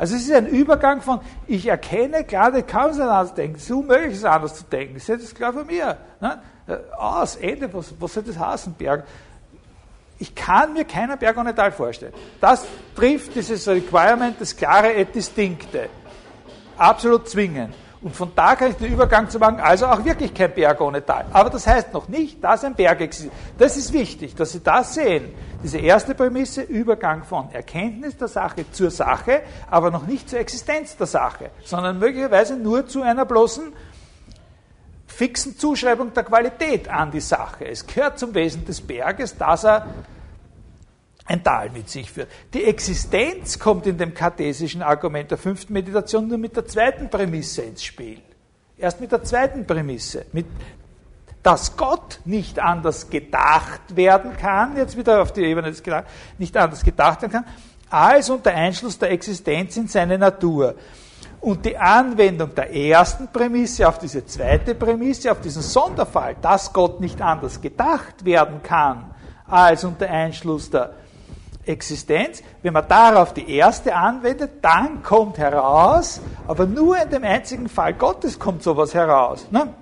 Also 0.00 0.16
es 0.16 0.22
ist 0.22 0.32
ein 0.32 0.46
Übergang 0.46 1.02
von, 1.02 1.20
ich 1.46 1.66
erkenne, 1.66 2.24
klar, 2.24 2.50
das 2.50 2.66
kann 2.66 2.96
man 2.96 3.02
anders 3.02 3.34
denken, 3.34 3.56
es 3.56 3.64
ist 3.64 3.70
unmöglich, 3.70 4.14
es 4.14 4.24
anders 4.24 4.54
zu 4.54 4.64
denken, 4.64 4.94
das 4.94 5.06
ist 5.10 5.34
klar 5.34 5.52
von 5.52 5.66
mir. 5.66 5.98
Ne? 6.22 6.40
Äh, 6.66 6.76
aus, 6.96 7.36
Ende, 7.36 7.70
was, 7.74 7.92
was 8.00 8.14
soll 8.14 8.22
das 8.22 8.38
heißen, 8.38 8.72
Berg? 8.72 9.06
Ich 10.18 10.34
kann 10.34 10.72
mir 10.72 10.86
keinen 10.86 11.18
Berg 11.18 11.36
ohne 11.36 11.54
Tal 11.54 11.70
vorstellen. 11.70 12.14
Das 12.40 12.64
trifft 12.96 13.34
dieses 13.34 13.68
Requirement, 13.68 14.40
das 14.40 14.56
klare 14.56 14.94
et 14.94 15.14
distincte. 15.14 15.90
Absolut 16.78 17.28
zwingend. 17.28 17.74
Und 18.02 18.16
von 18.16 18.32
da 18.34 18.56
kann 18.56 18.70
ich 18.70 18.76
den 18.76 18.92
Übergang 18.92 19.28
zu 19.28 19.38
machen, 19.38 19.60
also 19.60 19.86
auch 19.86 20.02
wirklich 20.04 20.32
kein 20.32 20.54
Berg 20.54 20.80
ohne 20.80 21.04
Tal. 21.04 21.26
Aber 21.32 21.50
das 21.50 21.66
heißt 21.66 21.92
noch 21.92 22.08
nicht, 22.08 22.42
dass 22.42 22.64
ein 22.64 22.74
Berg 22.74 23.02
existiert. 23.02 23.34
Das 23.58 23.76
ist 23.76 23.92
wichtig, 23.92 24.34
dass 24.34 24.52
Sie 24.52 24.60
das 24.60 24.94
sehen. 24.94 25.34
Diese 25.62 25.76
erste 25.76 26.14
Prämisse, 26.14 26.62
Übergang 26.62 27.24
von 27.24 27.50
Erkenntnis 27.52 28.16
der 28.16 28.28
Sache 28.28 28.64
zur 28.72 28.90
Sache, 28.90 29.42
aber 29.70 29.90
noch 29.90 30.06
nicht 30.06 30.30
zur 30.30 30.38
Existenz 30.38 30.96
der 30.96 31.06
Sache, 31.06 31.50
sondern 31.62 31.98
möglicherweise 31.98 32.56
nur 32.56 32.86
zu 32.86 33.02
einer 33.02 33.26
bloßen 33.26 33.70
fixen 35.06 35.58
Zuschreibung 35.58 36.14
der 36.14 36.24
Qualität 36.24 36.88
an 36.88 37.10
die 37.10 37.20
Sache. 37.20 37.66
Es 37.66 37.86
gehört 37.86 38.18
zum 38.18 38.34
Wesen 38.34 38.64
des 38.64 38.80
Berges, 38.80 39.36
dass 39.36 39.64
er 39.64 39.86
ein 41.30 41.44
Tal 41.44 41.70
mit 41.70 41.88
sich 41.88 42.10
führt. 42.10 42.28
Die 42.52 42.64
Existenz 42.64 43.58
kommt 43.58 43.86
in 43.86 43.96
dem 43.96 44.12
kartesischen 44.12 44.82
Argument 44.82 45.30
der 45.30 45.38
fünften 45.38 45.72
Meditation 45.72 46.26
nur 46.26 46.38
mit 46.38 46.56
der 46.56 46.66
zweiten 46.66 47.08
Prämisse 47.08 47.62
ins 47.62 47.84
Spiel. 47.84 48.20
Erst 48.76 49.00
mit 49.00 49.12
der 49.12 49.22
zweiten 49.22 49.66
Prämisse, 49.66 50.26
mit 50.32 50.46
dass 51.42 51.76
Gott 51.76 52.20
nicht 52.26 52.58
anders 52.58 53.08
gedacht 53.08 53.96
werden 53.96 54.36
kann, 54.36 54.76
jetzt 54.76 54.96
wieder 54.96 55.22
auf 55.22 55.32
die 55.32 55.42
Ebene 55.42 55.70
des 55.70 55.82
Gedacht, 55.82 56.04
nicht 56.36 56.54
anders 56.54 56.84
gedacht 56.84 57.22
werden 57.22 57.32
kann, 57.32 57.46
als 57.88 58.28
unter 58.28 58.50
Einschluss 58.50 58.98
der 58.98 59.10
Existenz 59.10 59.76
in 59.78 59.88
seine 59.88 60.18
Natur. 60.18 60.74
Und 61.40 61.64
die 61.64 61.78
Anwendung 61.78 62.54
der 62.54 62.74
ersten 62.74 63.28
Prämisse 63.28 63.88
auf 63.88 63.98
diese 63.98 64.26
zweite 64.26 64.74
Prämisse, 64.74 65.32
auf 65.32 65.40
diesen 65.40 65.62
Sonderfall, 65.62 66.36
dass 66.42 66.72
Gott 66.74 67.00
nicht 67.00 67.22
anders 67.22 67.58
gedacht 67.58 68.22
werden 68.24 68.62
kann 68.62 69.14
als 69.46 69.84
unter 69.84 70.10
Einschluss 70.10 70.68
der 70.68 70.92
Existenz, 71.66 72.42
wenn 72.62 72.72
man 72.72 72.88
darauf 72.88 73.34
die 73.34 73.50
erste 73.50 73.94
anwendet, 73.94 74.50
dann 74.62 75.02
kommt 75.02 75.38
heraus, 75.38 76.20
aber 76.46 76.66
nur 76.66 77.00
in 77.00 77.10
dem 77.10 77.24
einzigen 77.24 77.68
Fall 77.68 77.94
Gottes 77.94 78.38
kommt 78.38 78.62
sowas 78.62 78.94
heraus, 78.94 79.46
ne? 79.50 79.74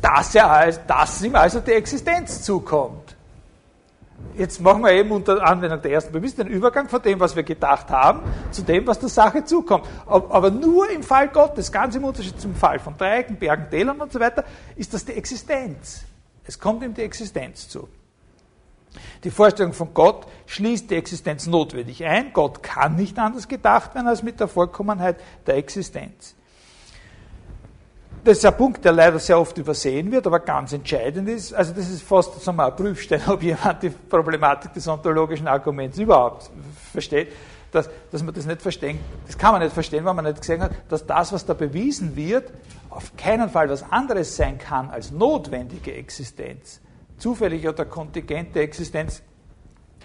dass, 0.00 0.34
er, 0.34 0.72
dass 0.86 1.22
ihm 1.22 1.34
also 1.36 1.60
die 1.60 1.72
Existenz 1.72 2.42
zukommt. 2.42 3.16
Jetzt 4.36 4.60
machen 4.60 4.82
wir 4.82 4.92
eben 4.92 5.10
unter 5.12 5.42
Anwendung 5.42 5.80
der 5.80 5.92
ersten 5.92 6.12
Prämisse 6.12 6.36
den 6.36 6.48
Übergang 6.48 6.88
von 6.88 7.00
dem, 7.00 7.18
was 7.20 7.34
wir 7.34 7.42
gedacht 7.42 7.88
haben, 7.88 8.20
zu 8.50 8.62
dem, 8.62 8.86
was 8.86 8.98
der 8.98 9.08
Sache 9.08 9.44
zukommt. 9.44 9.86
Aber 10.06 10.50
nur 10.50 10.90
im 10.90 11.02
Fall 11.02 11.28
Gottes, 11.28 11.72
ganz 11.72 11.94
im 11.96 12.04
Unterschied 12.04 12.38
zum 12.38 12.54
Fall 12.54 12.78
von 12.78 12.96
Dreiecken, 12.98 13.36
Bergen, 13.36 13.70
Tälern 13.70 14.00
und 14.00 14.12
so 14.12 14.20
weiter, 14.20 14.44
ist 14.74 14.92
das 14.92 15.04
die 15.04 15.12
Existenz. 15.12 16.02
Es 16.44 16.58
kommt 16.58 16.82
ihm 16.82 16.92
die 16.92 17.02
Existenz 17.02 17.68
zu. 17.68 17.88
Die 19.24 19.30
Vorstellung 19.30 19.72
von 19.72 19.94
Gott 19.94 20.26
schließt 20.46 20.90
die 20.90 20.96
Existenz 20.96 21.46
notwendig 21.46 22.04
ein. 22.04 22.32
Gott 22.32 22.62
kann 22.62 22.96
nicht 22.96 23.18
anders 23.18 23.48
gedacht 23.48 23.94
werden 23.94 24.06
als 24.08 24.22
mit 24.22 24.40
der 24.40 24.48
Vollkommenheit 24.48 25.16
der 25.46 25.56
Existenz. 25.56 26.36
das 28.26 28.38
ist 28.38 28.44
ein 28.44 28.56
Punkt, 28.56 28.84
der 28.84 28.90
leider 28.90 29.20
sehr 29.20 29.38
oft 29.38 29.56
übersehen 29.56 30.10
wird, 30.10 30.26
aber 30.26 30.40
ganz 30.40 30.72
entscheidend 30.72 31.28
ist. 31.28 31.54
Also 31.54 31.72
das 31.72 31.88
ist 31.88 32.02
fast 32.02 32.42
sagen 32.42 32.56
wir, 32.56 32.66
ein 32.66 32.74
Prüfstein, 32.74 33.20
ob 33.28 33.40
jemand 33.40 33.82
die 33.82 33.90
Problematik 33.90 34.72
des 34.72 34.88
ontologischen 34.88 35.46
Arguments 35.46 35.96
überhaupt 35.98 36.50
versteht. 36.92 37.32
Dass, 37.70 37.88
dass 38.10 38.22
man 38.22 38.34
das 38.34 38.46
nicht 38.46 38.62
verstehen, 38.62 38.98
das 39.26 39.36
kann 39.36 39.52
man 39.52 39.60
nicht 39.60 39.74
verstehen, 39.74 40.04
weil 40.04 40.14
man 40.14 40.24
nicht 40.24 40.40
gesehen 40.40 40.62
hat, 40.62 40.72
dass 40.88 41.04
das, 41.04 41.32
was 41.32 41.44
da 41.44 41.52
bewiesen 41.52 42.16
wird, 42.16 42.50
auf 42.90 43.16
keinen 43.16 43.50
Fall 43.50 43.68
was 43.68 43.84
anderes 43.90 44.36
sein 44.36 44.56
kann 44.58 44.88
als 44.88 45.10
notwendige 45.10 45.92
Existenz. 45.92 46.80
Zufällige 47.18 47.70
oder 47.70 47.84
kontingente 47.84 48.60
Existenz 48.60 49.22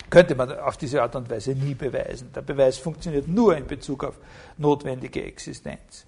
könnte 0.10 0.36
man 0.36 0.60
auf 0.60 0.78
diese 0.78 1.02
Art 1.02 1.15
und 1.15 1.30
Weise 1.30 1.52
nie 1.52 1.74
beweisen. 1.74 2.32
Der 2.34 2.41
Beweis 2.41 2.78
funktioniert 2.78 3.28
nur 3.28 3.56
in 3.56 3.65
Bezug 3.65 4.04
auf 4.04 4.19
notwendige 4.58 5.24
Existenz. 5.24 6.06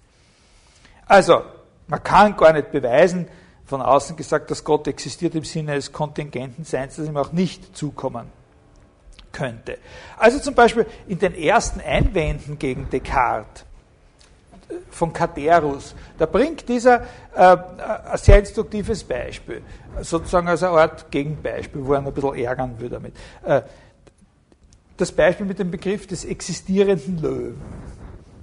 Also, 1.06 1.42
man 1.86 2.02
kann 2.02 2.36
gar 2.36 2.52
nicht 2.52 2.70
beweisen, 2.70 3.28
von 3.66 3.80
außen 3.80 4.16
gesagt, 4.16 4.50
dass 4.50 4.62
Gott 4.62 4.86
existiert 4.88 5.34
im 5.34 5.44
Sinne 5.44 5.72
eines 5.72 5.92
kontingenten 5.92 6.64
Seins, 6.64 6.96
das 6.96 7.06
ihm 7.06 7.16
auch 7.16 7.32
nicht 7.32 7.76
zukommen 7.76 8.30
könnte. 9.32 9.78
Also 10.16 10.38
zum 10.38 10.54
Beispiel 10.54 10.86
in 11.08 11.18
den 11.18 11.34
ersten 11.34 11.80
Einwänden 11.80 12.58
gegen 12.58 12.88
Descartes 12.90 13.64
von 14.90 15.12
Caterus, 15.12 15.94
da 16.18 16.26
bringt 16.26 16.68
dieser 16.68 17.02
äh, 17.34 17.56
ein 18.10 18.18
sehr 18.18 18.38
instruktives 18.38 19.04
Beispiel, 19.04 19.62
sozusagen 20.02 20.48
als 20.48 20.62
eine 20.62 20.78
Art 20.78 21.10
Gegenbeispiel, 21.10 21.84
wo 21.84 21.94
er 21.94 22.04
ein 22.04 22.12
bisschen 22.12 22.34
ärgern 22.34 22.78
würde 22.78 22.94
damit. 22.96 23.14
Äh, 23.44 23.62
das 24.96 25.10
Beispiel 25.10 25.46
mit 25.46 25.58
dem 25.58 25.70
Begriff 25.70 26.06
des 26.06 26.24
existierenden 26.24 27.20
Löwen. 27.20 27.60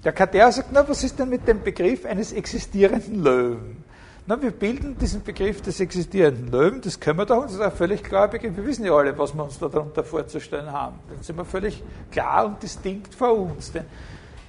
Der 0.04 0.12
Kater 0.12 0.52
sagt, 0.52 0.70
na, 0.72 0.88
was 0.88 1.04
ist 1.04 1.20
denn 1.20 1.30
mit 1.30 1.48
dem 1.48 1.62
Begriff 1.64 2.06
eines 2.06 2.34
existierenden 2.34 3.24
Löwen? 3.24 3.84
Na, 4.28 4.42
wir 4.42 4.52
bilden 4.52 4.98
diesen 4.98 5.24
Begriff 5.24 5.62
des 5.62 5.80
existierenden 5.80 6.52
Löwen, 6.52 6.82
das 6.82 7.00
können 7.00 7.20
wir 7.20 7.26
doch, 7.26 7.44
das 7.44 7.54
ist 7.54 7.62
ein 7.62 7.72
völlig 7.72 8.04
Begriff. 8.04 8.56
Wir 8.56 8.66
wissen 8.66 8.86
ja 8.86 8.94
alle, 8.94 9.18
was 9.18 9.34
wir 9.34 9.44
uns 9.44 9.58
darunter 9.60 10.04
vorzustellen 10.04 10.72
haben. 10.72 11.00
Dann 11.10 11.24
sind 11.24 11.38
wir 11.38 11.46
völlig 11.46 11.84
klar 12.12 12.46
und 12.46 12.62
distinkt 12.62 13.14
vor 13.16 13.36
uns, 13.36 13.72
den 13.72 13.86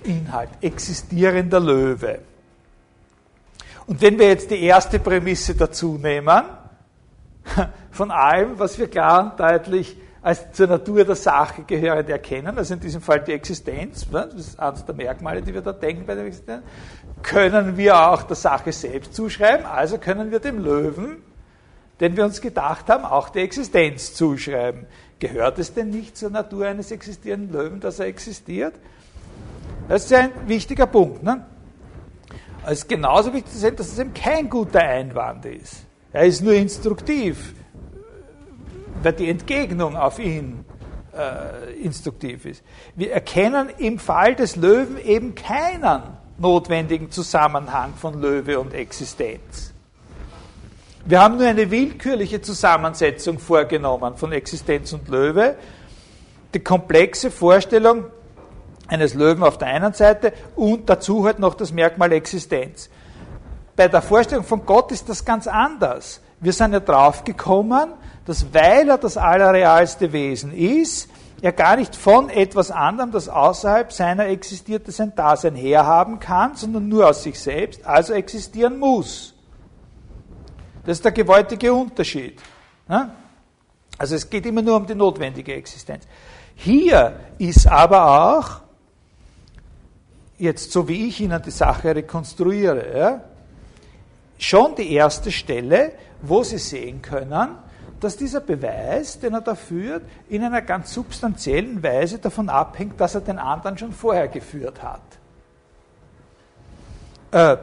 Inhalt. 0.05 0.51
Existierender 0.61 1.61
Löwe. 1.61 2.21
Und 3.87 4.01
wenn 4.01 4.19
wir 4.19 4.29
jetzt 4.29 4.51
die 4.51 4.63
erste 4.63 4.99
Prämisse 4.99 5.55
dazu 5.55 5.99
nehmen, 5.99 6.43
von 7.91 8.11
allem, 8.11 8.59
was 8.59 8.79
wir 8.79 8.89
klar 8.89 9.33
und 9.33 9.41
deutlich 9.41 9.97
als 10.23 10.53
zur 10.53 10.69
Natur 10.69 11.05
der 11.05 11.17
Sache 11.17 11.65
gehörend 11.65 12.09
erkennen, 12.09 12.57
also 12.57 12.75
in 12.75 12.81
diesem 12.81 13.01
Fall 13.01 13.21
die 13.21 13.33
Existenz, 13.33 14.09
ne, 14.09 14.29
das 14.33 14.49
ist 14.49 14.61
eines 14.61 14.85
der 14.85 14.95
Merkmale, 14.95 15.43
die 15.43 15.53
wir 15.53 15.63
da 15.63 15.73
denken 15.73 16.07
bei 16.07 16.15
der 16.15 16.27
Existenz, 16.27 16.63
können 17.23 17.77
wir 17.77 18.09
auch 18.09 18.23
der 18.23 18.37
Sache 18.37 18.73
selbst 18.73 19.15
zuschreiben, 19.15 19.67
also 19.67 19.99
können 19.99 20.31
wir 20.31 20.39
dem 20.39 20.63
Löwen, 20.63 21.17
den 21.99 22.17
wir 22.17 22.25
uns 22.25 22.41
gedacht 22.41 22.89
haben, 22.89 23.05
auch 23.05 23.31
die 23.31 23.41
Existenz 23.41 24.15
zuschreiben. 24.15 24.87
Gehört 25.19 25.59
es 25.59 25.75
denn 25.75 25.91
nicht 25.91 26.17
zur 26.17 26.31
Natur 26.31 26.67
eines 26.67 26.91
existierenden 26.91 27.53
Löwen, 27.53 27.81
dass 27.81 27.99
er 27.99 28.07
existiert? 28.07 28.75
Das 29.89 30.05
ist 30.05 30.13
ein 30.13 30.31
wichtiger 30.47 30.87
Punkt. 30.87 31.23
Ne? 31.23 31.45
Es 32.65 32.81
ist 32.81 32.89
genauso 32.89 33.33
wichtig 33.33 33.53
zu 33.53 33.59
sehen, 33.59 33.77
dass 33.77 33.89
es 33.89 33.99
eben 33.99 34.15
kein 34.15 34.49
guter 34.49 34.81
Einwand 34.81 35.45
ist. 35.47 35.85
Er 36.13 36.25
ist 36.25 36.43
nur 36.43 36.55
instruktiv 36.55 37.55
weil 39.03 39.13
die 39.13 39.29
Entgegnung 39.29 39.97
auf 39.97 40.19
ihn 40.19 40.65
äh, 41.17 41.73
instruktiv 41.83 42.47
ist. 42.47 42.63
Wir 42.95 43.13
erkennen 43.13 43.69
im 43.79 43.99
Fall 43.99 44.35
des 44.35 44.57
Löwen 44.57 44.99
eben 44.99 45.35
keinen 45.35 46.03
notwendigen 46.39 47.11
Zusammenhang 47.11 47.95
von 47.95 48.21
Löwe 48.21 48.59
und 48.59 48.75
Existenz. 48.75 49.73
Wir 51.05 51.21
haben 51.21 51.37
nur 51.37 51.47
eine 51.47 51.71
willkürliche 51.71 52.41
Zusammensetzung 52.41 53.39
vorgenommen 53.39 54.17
von 54.17 54.33
Existenz 54.33 54.93
und 54.93 55.09
Löwe. 55.09 55.57
Die 56.55 56.61
komplexe 56.61 57.31
Vorstellung 57.31 58.05
eines 58.93 59.15
Löwen 59.15 59.43
auf 59.43 59.59
der 59.59 59.69
einen 59.69 59.93
Seite 59.95 60.33
und 60.55 60.89
dazu 60.89 61.25
halt 61.25 61.39
noch 61.39 61.55
das 61.55 61.73
Merkmal 61.73 62.13
Existenz. 62.13 62.91
Bei 63.75 63.89
der 63.89 64.03
Vorstellung 64.03 64.45
von 64.45 64.67
Gott 64.67 64.93
ist 64.93 65.09
das 65.09 65.25
ganz 65.25 65.47
anders. 65.47 66.21
Wir 66.41 66.53
sind 66.53 66.73
ja 66.73 66.81
draufgekommen, 66.81 67.95
dass 68.27 68.53
weil 68.53 68.89
er 68.89 68.99
das 68.99 69.17
allerrealste 69.17 70.13
Wesen 70.13 70.53
ist, 70.53 71.09
er 71.41 71.53
gar 71.53 71.77
nicht 71.77 71.97
von 71.97 72.29
etwas 72.29 72.71
anderem, 72.71 73.11
das 73.11 73.29
außerhalb 73.29 73.93
seiner 73.93 74.27
existierte, 74.27 74.93
sein 74.93 75.13
Dasein 75.17 75.57
herhaben 75.57 76.21
kann, 76.21 76.55
sondern 76.55 76.89
nur 76.89 77.09
aus 77.09 77.25
sich 77.25 77.41
selbst, 77.41 77.85
also 77.85 78.13
existieren 78.13 78.79
muss. 78.79 79.35
Das 80.85 80.99
ist 80.99 81.05
der 81.05 81.13
gewaltige 81.13 81.73
Unterschied. 81.73 82.41
Also 83.99 84.15
es 84.15 84.29
geht 84.29 84.47
immer 84.47 84.63
nur 84.63 84.77
um 84.77 84.87
die 84.87 84.95
notwendige 84.95 85.55
Existenz. 85.55 86.05
Hier 86.55 87.19
ist 87.39 87.67
aber 87.67 88.37
auch, 88.37 88.62
jetzt 90.43 90.73
so 90.73 90.89
wie 90.89 91.07
ich 91.07 91.21
Ihnen 91.21 91.41
die 91.41 91.53
Sache 91.53 91.95
rekonstruiere, 91.95 93.21
schon 94.39 94.75
die 94.75 94.93
erste 94.93 95.31
Stelle, 95.31 95.93
wo 96.21 96.43
Sie 96.43 96.59
sehen 96.59 97.01
können, 97.01 97.51
dass 98.01 98.17
dieser 98.17 98.41
Beweis, 98.41 99.21
den 99.21 99.35
er 99.35 99.41
da 99.41 99.55
führt, 99.55 100.03
in 100.29 100.43
einer 100.43 100.61
ganz 100.61 100.93
substanziellen 100.93 101.81
Weise 101.81 102.19
davon 102.19 102.49
abhängt, 102.49 103.01
dass 103.01 103.15
er 103.15 103.21
den 103.21 103.39
anderen 103.39 103.79
schon 103.79 103.93
vorher 103.93 104.27
geführt 104.27 104.83
hat. 104.83 105.01
Äh, 107.31 107.57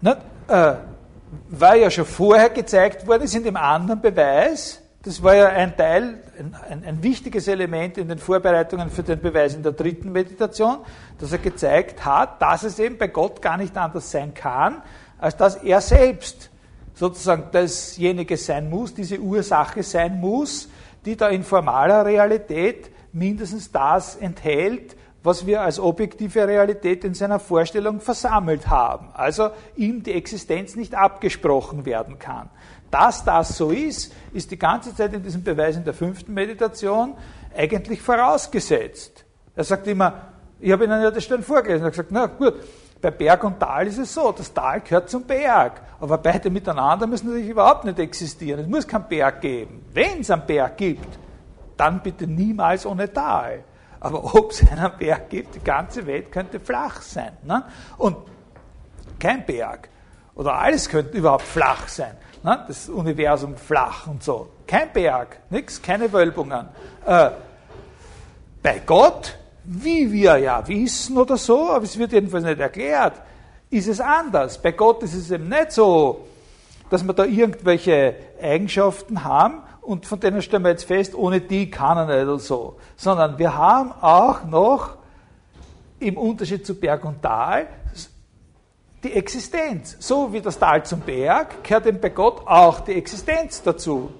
nicht, 0.00 0.16
äh, 0.48 0.74
war 1.50 1.76
ja 1.76 1.90
schon 1.90 2.06
vorher 2.06 2.48
gezeigt 2.48 3.06
worden 3.06 3.24
ist 3.24 3.34
in 3.34 3.44
dem 3.44 3.56
anderen 3.56 4.00
Beweis, 4.00 4.81
das 5.02 5.22
war 5.22 5.34
ja 5.34 5.48
ein 5.48 5.76
Teil, 5.76 6.22
ein, 6.68 6.84
ein, 6.84 7.02
wichtiges 7.02 7.48
Element 7.48 7.98
in 7.98 8.08
den 8.08 8.18
Vorbereitungen 8.18 8.88
für 8.88 9.02
den 9.02 9.20
Beweis 9.20 9.54
in 9.54 9.62
der 9.62 9.72
dritten 9.72 10.12
Meditation, 10.12 10.78
dass 11.18 11.32
er 11.32 11.38
gezeigt 11.38 12.04
hat, 12.04 12.40
dass 12.40 12.62
es 12.62 12.78
eben 12.78 12.98
bei 12.98 13.08
Gott 13.08 13.42
gar 13.42 13.56
nicht 13.56 13.76
anders 13.76 14.10
sein 14.10 14.32
kann, 14.32 14.80
als 15.18 15.36
dass 15.36 15.56
er 15.56 15.80
selbst 15.80 16.50
sozusagen 16.94 17.44
dasjenige 17.50 18.36
sein 18.36 18.70
muss, 18.70 18.94
diese 18.94 19.18
Ursache 19.18 19.82
sein 19.82 20.20
muss, 20.20 20.68
die 21.04 21.16
da 21.16 21.30
in 21.30 21.42
formaler 21.42 22.06
Realität 22.06 22.90
mindestens 23.12 23.72
das 23.72 24.14
enthält, 24.16 24.96
was 25.24 25.46
wir 25.46 25.62
als 25.62 25.80
objektive 25.80 26.46
Realität 26.46 27.04
in 27.04 27.14
seiner 27.14 27.38
Vorstellung 27.38 28.00
versammelt 28.00 28.68
haben. 28.68 29.08
Also 29.14 29.50
ihm 29.76 30.02
die 30.02 30.12
Existenz 30.12 30.76
nicht 30.76 30.94
abgesprochen 30.94 31.86
werden 31.86 32.18
kann. 32.18 32.50
Dass 32.92 33.24
das 33.24 33.56
so 33.56 33.70
ist, 33.70 34.12
ist 34.34 34.50
die 34.50 34.58
ganze 34.58 34.94
Zeit 34.94 35.14
in 35.14 35.22
diesem 35.22 35.42
Beweis 35.42 35.76
in 35.76 35.84
der 35.84 35.94
fünften 35.94 36.34
Meditation 36.34 37.14
eigentlich 37.56 38.02
vorausgesetzt. 38.02 39.24
Er 39.56 39.64
sagt 39.64 39.86
immer, 39.86 40.12
ich 40.60 40.70
habe 40.70 40.84
Ihnen 40.84 41.02
ja 41.02 41.10
das 41.10 41.24
schon 41.24 41.42
vorgelesen, 41.42 41.84
er 41.84 41.86
hat 41.86 41.92
gesagt, 41.92 42.12
na 42.12 42.26
gut, 42.26 42.54
bei 43.00 43.10
Berg 43.10 43.44
und 43.44 43.58
Tal 43.58 43.86
ist 43.86 43.96
es 43.96 44.12
so, 44.12 44.30
das 44.30 44.52
Tal 44.52 44.82
gehört 44.82 45.08
zum 45.08 45.22
Berg, 45.24 45.80
aber 46.00 46.18
beide 46.18 46.50
miteinander 46.50 47.06
müssen 47.06 47.28
natürlich 47.28 47.48
überhaupt 47.48 47.86
nicht 47.86 47.98
existieren. 47.98 48.60
Es 48.60 48.68
muss 48.68 48.86
keinen 48.86 49.08
Berg 49.08 49.40
geben. 49.40 49.86
Wenn 49.94 50.20
es 50.20 50.30
einen 50.30 50.44
Berg 50.46 50.76
gibt, 50.76 51.18
dann 51.78 52.02
bitte 52.02 52.26
niemals 52.26 52.84
ohne 52.84 53.10
Tal. 53.10 53.64
Aber 54.00 54.34
ob 54.34 54.50
es 54.50 54.70
einen 54.70 54.92
Berg 54.98 55.30
gibt, 55.30 55.54
die 55.54 55.64
ganze 55.64 56.06
Welt 56.06 56.30
könnte 56.30 56.60
flach 56.60 57.00
sein. 57.00 57.32
Ne? 57.42 57.64
Und 57.96 58.18
kein 59.18 59.46
Berg 59.46 59.88
oder 60.34 60.54
alles 60.54 60.88
könnte 60.88 61.16
überhaupt 61.16 61.42
flach 61.42 61.88
sein. 61.88 62.16
Ne? 62.42 62.64
Das 62.66 62.88
Universum 62.88 63.56
flach 63.56 64.06
und 64.06 64.22
so. 64.22 64.48
Kein 64.66 64.92
Berg, 64.92 65.38
nichts, 65.50 65.80
keine 65.80 66.12
Wölbungen. 66.12 66.68
Äh, 67.06 67.30
bei 68.62 68.80
Gott 68.84 69.36
wie 69.64 70.10
wir 70.10 70.38
ja 70.38 70.66
wissen 70.66 71.16
oder 71.16 71.36
so, 71.36 71.70
aber 71.70 71.84
es 71.84 71.98
wird 71.98 72.12
jedenfalls 72.12 72.44
nicht 72.44 72.60
erklärt, 72.60 73.14
ist 73.70 73.88
es 73.88 74.00
anders. 74.00 74.60
Bei 74.60 74.72
Gott 74.72 75.02
ist 75.02 75.14
es 75.14 75.30
eben 75.30 75.48
nicht 75.48 75.72
so, 75.72 76.26
dass 76.90 77.04
wir 77.04 77.14
da 77.14 77.24
irgendwelche 77.24 78.14
Eigenschaften 78.40 79.24
haben 79.24 79.62
und 79.80 80.06
von 80.06 80.20
denen 80.20 80.42
stellen 80.42 80.62
wir 80.64 80.70
jetzt 80.70 80.84
fest, 80.84 81.14
ohne 81.14 81.40
die 81.40 81.70
kann 81.70 81.96
er 81.96 82.06
nicht 82.06 82.28
oder 82.28 82.38
so. 82.38 82.76
Sondern 82.96 83.38
wir 83.38 83.56
haben 83.56 83.92
auch 83.92 84.44
noch 84.44 84.96
im 86.00 86.16
Unterschied 86.16 86.66
zu 86.66 86.74
Berg 86.74 87.04
und 87.04 87.22
Tal 87.22 87.68
die 89.02 89.12
Existenz. 89.12 89.96
So 89.98 90.32
wie 90.32 90.40
das 90.40 90.58
Tal 90.58 90.84
zum 90.84 91.00
Berg 91.00 91.64
gehört 91.64 91.86
eben 91.86 92.00
bei 92.00 92.10
Gott 92.10 92.46
auch 92.46 92.80
die 92.80 92.92
Existenz 92.92 93.62
dazu. 93.62 94.12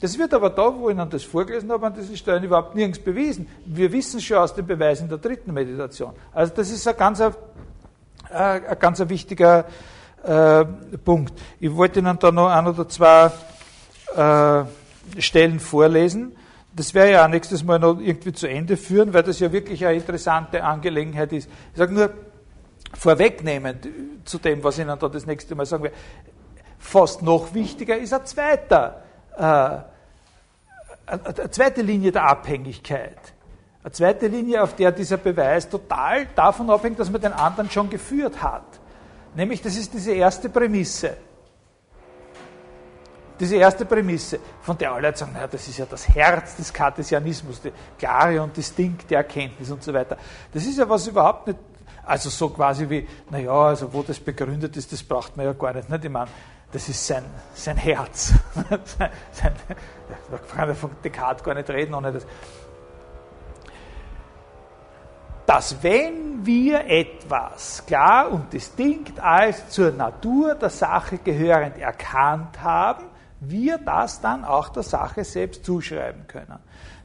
Das 0.00 0.18
wird 0.18 0.34
aber 0.34 0.50
da, 0.50 0.74
wo 0.74 0.88
ich 0.88 0.96
Ihnen 0.96 1.08
das 1.10 1.22
vorgelesen 1.22 1.70
habe, 1.70 1.86
an 1.86 1.94
diesen 1.94 2.16
Stellen 2.16 2.42
überhaupt 2.42 2.74
nirgends 2.74 2.98
bewiesen. 2.98 3.46
Wir 3.64 3.92
wissen 3.92 4.20
schon 4.20 4.38
aus 4.38 4.54
den 4.54 4.66
Beweisen 4.66 5.08
der 5.08 5.18
dritten 5.18 5.52
Meditation. 5.52 6.12
Also 6.32 6.52
das 6.56 6.70
ist 6.70 6.88
ein 6.88 6.96
ganz, 6.96 7.20
äh, 7.20 7.30
ein 8.30 8.78
ganz 8.80 8.98
wichtiger 9.08 9.64
äh, 10.24 10.64
Punkt. 11.04 11.32
Ich 11.60 11.72
wollte 11.74 12.00
Ihnen 12.00 12.18
da 12.18 12.32
noch 12.32 12.48
ein 12.48 12.66
oder 12.66 12.88
zwei 12.88 13.30
äh, 14.16 15.20
Stellen 15.20 15.60
vorlesen. 15.60 16.34
Das 16.74 16.94
wäre 16.94 17.12
ja 17.12 17.24
auch 17.24 17.28
nächstes 17.28 17.62
Mal 17.62 17.78
noch 17.78 18.00
irgendwie 18.00 18.32
zu 18.32 18.48
Ende 18.48 18.76
führen, 18.76 19.12
weil 19.12 19.22
das 19.22 19.38
ja 19.40 19.52
wirklich 19.52 19.86
eine 19.86 19.96
interessante 19.96 20.64
Angelegenheit 20.64 21.32
ist. 21.32 21.48
Ich 21.72 21.78
sage 21.78 21.92
nur, 21.92 22.10
vorwegnehmend 22.94 23.88
zu 24.24 24.38
dem, 24.38 24.62
was 24.62 24.78
ich 24.78 24.84
Ihnen 24.84 24.98
da 24.98 25.08
das 25.08 25.26
nächste 25.26 25.54
Mal 25.54 25.66
sagen 25.66 25.84
werde, 25.84 25.96
fast 26.78 27.22
noch 27.22 27.54
wichtiger 27.54 27.96
ist 27.96 28.12
ein 28.12 28.26
zweiter, 28.26 29.02
äh, 29.36 29.92
eine 31.06 31.50
zweite 31.50 31.82
Linie 31.82 32.12
der 32.12 32.24
Abhängigkeit. 32.24 33.18
Eine 33.82 33.92
zweite 33.92 34.28
Linie, 34.28 34.62
auf 34.62 34.76
der 34.76 34.92
dieser 34.92 35.16
Beweis 35.16 35.68
total 35.68 36.26
davon 36.34 36.70
abhängt, 36.70 36.98
dass 36.98 37.10
man 37.10 37.20
den 37.20 37.32
anderen 37.32 37.68
schon 37.68 37.90
geführt 37.90 38.40
hat. 38.40 38.64
Nämlich, 39.34 39.60
das 39.60 39.76
ist 39.76 39.92
diese 39.92 40.12
erste 40.12 40.48
Prämisse. 40.48 41.16
Diese 43.40 43.56
erste 43.56 43.84
Prämisse, 43.84 44.38
von 44.60 44.78
der 44.78 44.92
alle 44.92 45.16
sagen, 45.16 45.32
naja, 45.32 45.48
das 45.48 45.66
ist 45.66 45.78
ja 45.78 45.86
das 45.86 46.08
Herz 46.08 46.54
des 46.54 46.72
Kartesianismus, 46.72 47.60
die 47.60 47.72
klare 47.98 48.40
und 48.40 48.56
distinkte 48.56 49.16
Erkenntnis 49.16 49.68
und 49.70 49.82
so 49.82 49.92
weiter. 49.92 50.16
Das 50.52 50.64
ist 50.64 50.78
ja 50.78 50.88
was 50.88 51.08
überhaupt 51.08 51.48
nicht, 51.48 51.58
also 52.04 52.30
so 52.30 52.48
quasi 52.48 52.88
wie, 52.88 53.08
naja, 53.30 53.52
also 53.52 53.92
wo 53.92 54.02
das 54.02 54.18
begründet 54.18 54.76
ist, 54.76 54.92
das 54.92 55.02
braucht 55.02 55.36
man 55.36 55.46
ja 55.46 55.52
gar 55.52 55.74
nicht. 55.74 55.88
nicht? 55.88 56.04
Ich 56.04 56.10
meine, 56.10 56.30
das 56.72 56.88
ist 56.88 57.06
sein, 57.06 57.24
sein 57.54 57.76
Herz. 57.76 58.32
sein, 59.32 59.52
da 60.30 60.38
kann 60.38 60.68
man 60.68 60.76
von 60.76 60.90
Descartes 61.04 61.44
gar 61.44 61.54
nicht 61.54 61.68
reden, 61.68 61.94
ohne 61.94 62.12
das. 62.12 62.26
Dass 65.46 65.82
wenn 65.82 66.46
wir 66.46 66.86
etwas 66.86 67.84
klar 67.84 68.30
und 68.30 68.52
distinkt 68.52 69.20
als 69.20 69.68
zur 69.68 69.90
Natur 69.92 70.54
der 70.54 70.70
Sache 70.70 71.18
gehörend 71.18 71.78
erkannt 71.78 72.62
haben, 72.62 73.04
wir 73.40 73.78
das 73.78 74.20
dann 74.20 74.44
auch 74.44 74.68
der 74.68 74.84
Sache 74.84 75.24
selbst 75.24 75.64
zuschreiben 75.64 76.26
können. 76.26 76.58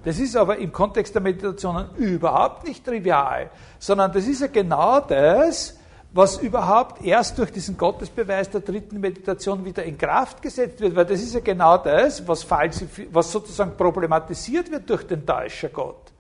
Das 0.08 0.20
ist 0.20 0.38
aber 0.38 0.58
im 0.58 0.72
Kontext 0.72 1.14
der 1.16 1.22
Meditationen 1.22 1.94
überhaupt 1.98 2.66
nicht 2.66 2.86
trivial, 2.86 3.50
sondern 3.78 4.10
das 4.14 4.26
ist 4.26 4.40
ja 4.40 4.48
genau 4.48 5.02
das, 5.02 5.78
was 6.14 6.38
überhaupt 6.38 7.04
erst 7.04 7.38
durch 7.38 7.52
diesen 7.52 7.78
Gottesbeweis 7.78 8.50
der 8.50 8.62
dritten 8.62 9.02
Meditation 9.02 9.66
wieder 9.66 9.84
in 9.84 9.98
Kraft 9.98 10.42
gesetzt 10.42 10.80
wird, 10.80 10.96
weil 10.96 11.04
das 11.04 11.22
ist 11.22 11.34
ja 11.34 11.42
genau 11.42 11.78
das, 11.78 12.26
was, 12.26 12.50
was 12.50 13.30
sozusagen 13.30 13.76
problematisiert 13.76 14.72
wird 14.72 14.90
durch 14.90 15.06
den 15.06 15.26
Täuscher 15.26 15.68
Gott. 15.68 16.14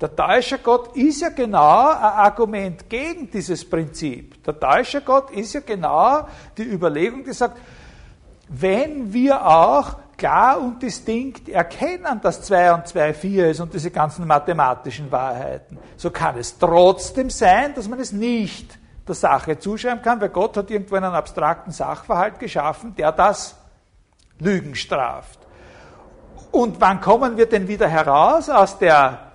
Der 0.00 0.16
Täuscher 0.16 0.56
Gott 0.56 0.96
ist 0.96 1.20
ja 1.20 1.28
genau 1.28 1.90
ein 1.90 1.96
Argument 1.96 2.88
gegen 2.88 3.30
dieses 3.30 3.68
Prinzip. 3.68 4.42
Der 4.44 4.58
Täuscher 4.58 5.02
Gott 5.02 5.30
ist 5.32 5.52
ja 5.52 5.60
genau 5.60 6.26
die 6.56 6.62
Überlegung, 6.62 7.22
die 7.22 7.34
sagt, 7.34 7.58
wenn 8.48 9.12
wir 9.12 9.46
auch 9.46 9.96
klar 10.20 10.60
und 10.60 10.82
distinkt 10.82 11.48
erkennen, 11.48 12.20
dass 12.22 12.42
2 12.42 12.74
und 12.74 12.86
2 12.86 13.14
4 13.14 13.50
ist 13.50 13.60
und 13.60 13.72
diese 13.72 13.90
ganzen 13.90 14.26
mathematischen 14.26 15.10
Wahrheiten, 15.10 15.78
so 15.96 16.10
kann 16.10 16.38
es 16.38 16.58
trotzdem 16.58 17.30
sein, 17.30 17.74
dass 17.74 17.88
man 17.88 17.98
es 17.98 18.12
nicht 18.12 18.78
der 19.08 19.14
Sache 19.14 19.58
zuschreiben 19.58 20.02
kann, 20.02 20.20
weil 20.20 20.28
Gott 20.28 20.56
hat 20.56 20.70
irgendwo 20.70 20.96
einen 20.96 21.12
abstrakten 21.12 21.72
Sachverhalt 21.72 22.38
geschaffen, 22.38 22.94
der 22.94 23.12
das 23.12 23.56
Lügen 24.38 24.74
straft. 24.74 25.40
Und 26.52 26.80
wann 26.80 27.00
kommen 27.00 27.36
wir 27.36 27.46
denn 27.46 27.66
wieder 27.66 27.88
heraus 27.88 28.50
aus, 28.50 28.78
der, 28.78 29.32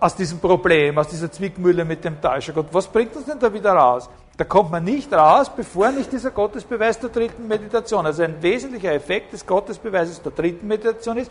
aus 0.00 0.16
diesem 0.16 0.38
Problem, 0.38 0.96
aus 0.98 1.08
dieser 1.08 1.30
Zwickmühle 1.30 1.84
mit 1.84 2.02
dem 2.02 2.20
Täuscher 2.20 2.54
Gott? 2.54 2.68
Was 2.72 2.86
bringt 2.86 3.14
uns 3.14 3.26
denn 3.26 3.38
da 3.38 3.52
wieder 3.52 3.72
raus? 3.72 4.08
Da 4.36 4.44
kommt 4.44 4.70
man 4.70 4.84
nicht 4.84 5.12
raus, 5.12 5.50
bevor 5.54 5.90
nicht 5.90 6.12
dieser 6.12 6.30
Gottesbeweis 6.30 6.98
der 6.98 7.08
dritten 7.08 7.48
Meditation. 7.48 8.04
Also 8.04 8.22
ein 8.22 8.42
wesentlicher 8.42 8.92
Effekt 8.92 9.32
des 9.32 9.46
Gottesbeweises 9.46 10.20
der 10.20 10.32
dritten 10.32 10.66
Meditation 10.66 11.16
ist, 11.16 11.30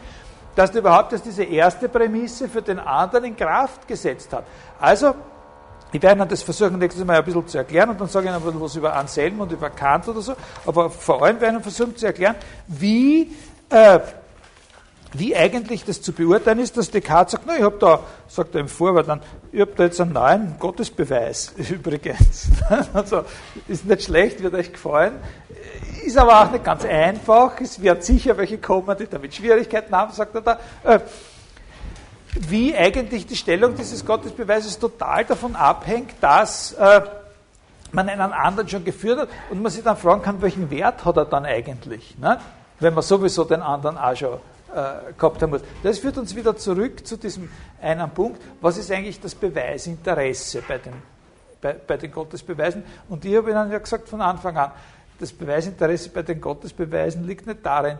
dass 0.55 0.71
du 0.71 0.79
überhaupt 0.79 1.11
dass 1.11 1.21
diese 1.21 1.43
erste 1.43 1.87
Prämisse 1.87 2.49
für 2.49 2.61
den 2.61 2.79
anderen 2.79 3.25
in 3.25 3.35
Kraft 3.35 3.87
gesetzt 3.87 4.33
hat. 4.33 4.45
Also, 4.79 5.13
ich 5.91 6.01
werde 6.01 6.21
Ihnen 6.21 6.29
das 6.29 6.41
versuchen, 6.41 6.79
nächstes 6.79 7.05
Mal 7.05 7.17
ein 7.17 7.23
bisschen 7.25 7.47
zu 7.47 7.57
erklären 7.59 7.89
und 7.89 8.01
dann 8.01 8.07
sage 8.07 8.25
ich 8.25 8.31
Ihnen 8.31 8.41
ein 8.41 8.45
bisschen 8.45 8.61
was 8.61 8.75
über 8.75 8.95
Anselm 8.95 9.39
und 9.39 9.51
über 9.51 9.69
Kant 9.69 10.07
oder 10.07 10.21
so. 10.21 10.33
Aber 10.65 10.89
vor 10.89 11.23
allem 11.23 11.39
werde 11.39 11.45
ich 11.45 11.53
Ihnen 11.53 11.63
versuchen 11.63 11.95
zu 11.95 12.07
erklären, 12.07 12.35
wie 12.67 13.33
äh, 13.69 13.99
wie 15.19 15.35
eigentlich 15.35 15.83
das 15.83 16.01
zu 16.01 16.13
beurteilen 16.13 16.59
ist, 16.59 16.77
dass 16.77 16.91
Descartes 16.91 17.33
sagt, 17.33 17.45
na, 17.47 17.55
ich 17.55 17.63
habe 17.63 17.77
da, 17.79 18.01
sagt 18.27 18.55
er 18.55 18.61
im 18.61 18.67
Vorwort 18.67 19.07
dann, 19.07 19.21
ich 19.51 19.61
habe 19.61 19.71
da 19.75 19.83
jetzt 19.83 19.99
einen 20.01 20.13
neuen 20.13 20.55
Gottesbeweis 20.59 21.53
übrigens. 21.69 22.49
also 22.93 23.23
ist 23.67 23.85
nicht 23.85 24.03
schlecht, 24.03 24.41
wird 24.41 24.53
euch 24.53 24.71
gefallen. 24.71 25.13
Ist 26.05 26.17
aber 26.17 26.41
auch 26.41 26.51
nicht 26.51 26.63
ganz 26.63 26.85
einfach. 26.85 27.59
Es 27.61 27.81
wird 27.81 28.03
sicher 28.03 28.37
welche 28.37 28.57
kommen, 28.57 28.95
die 28.97 29.07
damit 29.07 29.33
Schwierigkeiten 29.33 29.95
haben, 29.95 30.13
sagt 30.13 30.35
er 30.35 30.41
da. 30.41 30.59
Äh, 30.83 30.99
wie 32.35 32.75
eigentlich 32.75 33.25
die 33.25 33.35
Stellung 33.35 33.75
dieses 33.75 34.05
Gottesbeweises 34.05 34.77
total 34.77 35.23
davon 35.23 35.55
abhängt, 35.55 36.11
dass 36.19 36.73
äh, 36.73 37.01
man 37.91 38.09
einen 38.09 38.33
anderen 38.33 38.67
schon 38.67 38.83
geführt 38.83 39.19
hat 39.19 39.29
und 39.49 39.61
man 39.61 39.71
sich 39.71 39.83
dann 39.83 39.95
fragen 39.95 40.21
kann, 40.21 40.41
welchen 40.41 40.69
Wert 40.69 41.05
hat 41.05 41.17
er 41.17 41.25
dann 41.25 41.45
eigentlich, 41.45 42.17
ne? 42.17 42.39
wenn 42.79 42.93
man 42.93 43.03
sowieso 43.03 43.45
den 43.45 43.61
anderen 43.61 43.97
auch 43.97 44.15
schon 44.15 44.39
äh, 44.75 45.13
gehabt 45.17 45.41
haben 45.41 45.51
muss. 45.51 45.61
Das 45.83 45.99
führt 45.99 46.17
uns 46.17 46.35
wieder 46.35 46.55
zurück 46.57 47.07
zu 47.07 47.17
diesem 47.17 47.49
einen 47.81 48.09
Punkt, 48.11 48.41
was 48.59 48.77
ist 48.77 48.91
eigentlich 48.91 49.19
das 49.21 49.33
Beweisinteresse 49.33 50.61
bei 50.67 50.77
den, 50.79 50.93
bei, 51.61 51.73
bei 51.73 51.95
den 51.95 52.11
Gottesbeweisen? 52.11 52.83
Und 53.07 53.23
ich 53.23 53.35
habe 53.37 53.51
Ihnen 53.51 53.71
ja 53.71 53.77
gesagt 53.77 54.09
von 54.09 54.19
Anfang 54.21 54.57
an, 54.57 54.71
das 55.17 55.31
Beweisinteresse 55.31 56.09
bei 56.09 56.23
den 56.23 56.41
Gottesbeweisen 56.41 57.23
liegt 57.23 57.47
nicht 57.47 57.65
darin, 57.65 57.97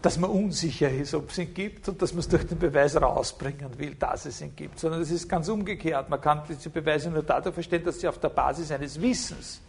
dass 0.00 0.18
man 0.18 0.30
unsicher 0.30 0.88
ist, 0.88 1.14
ob 1.14 1.30
es 1.30 1.38
ihn 1.38 1.52
gibt 1.52 1.88
und 1.88 2.00
dass 2.00 2.12
man 2.12 2.20
es 2.20 2.28
durch 2.28 2.46
den 2.46 2.58
Beweis 2.58 3.00
rausbringen 3.00 3.76
will, 3.78 3.96
dass 3.96 4.26
es 4.26 4.40
ihn 4.40 4.54
gibt, 4.54 4.78
sondern 4.78 5.00
es 5.00 5.10
ist 5.10 5.28
ganz 5.28 5.48
umgekehrt. 5.48 6.08
Man 6.08 6.20
kann 6.20 6.42
diese 6.48 6.70
Beweise 6.70 7.10
nur 7.10 7.22
dadurch 7.24 7.54
verstehen, 7.54 7.84
dass 7.84 8.00
sie 8.00 8.08
auf 8.08 8.18
der 8.18 8.28
Basis 8.28 8.70
eines 8.70 9.00
Wissens 9.00 9.60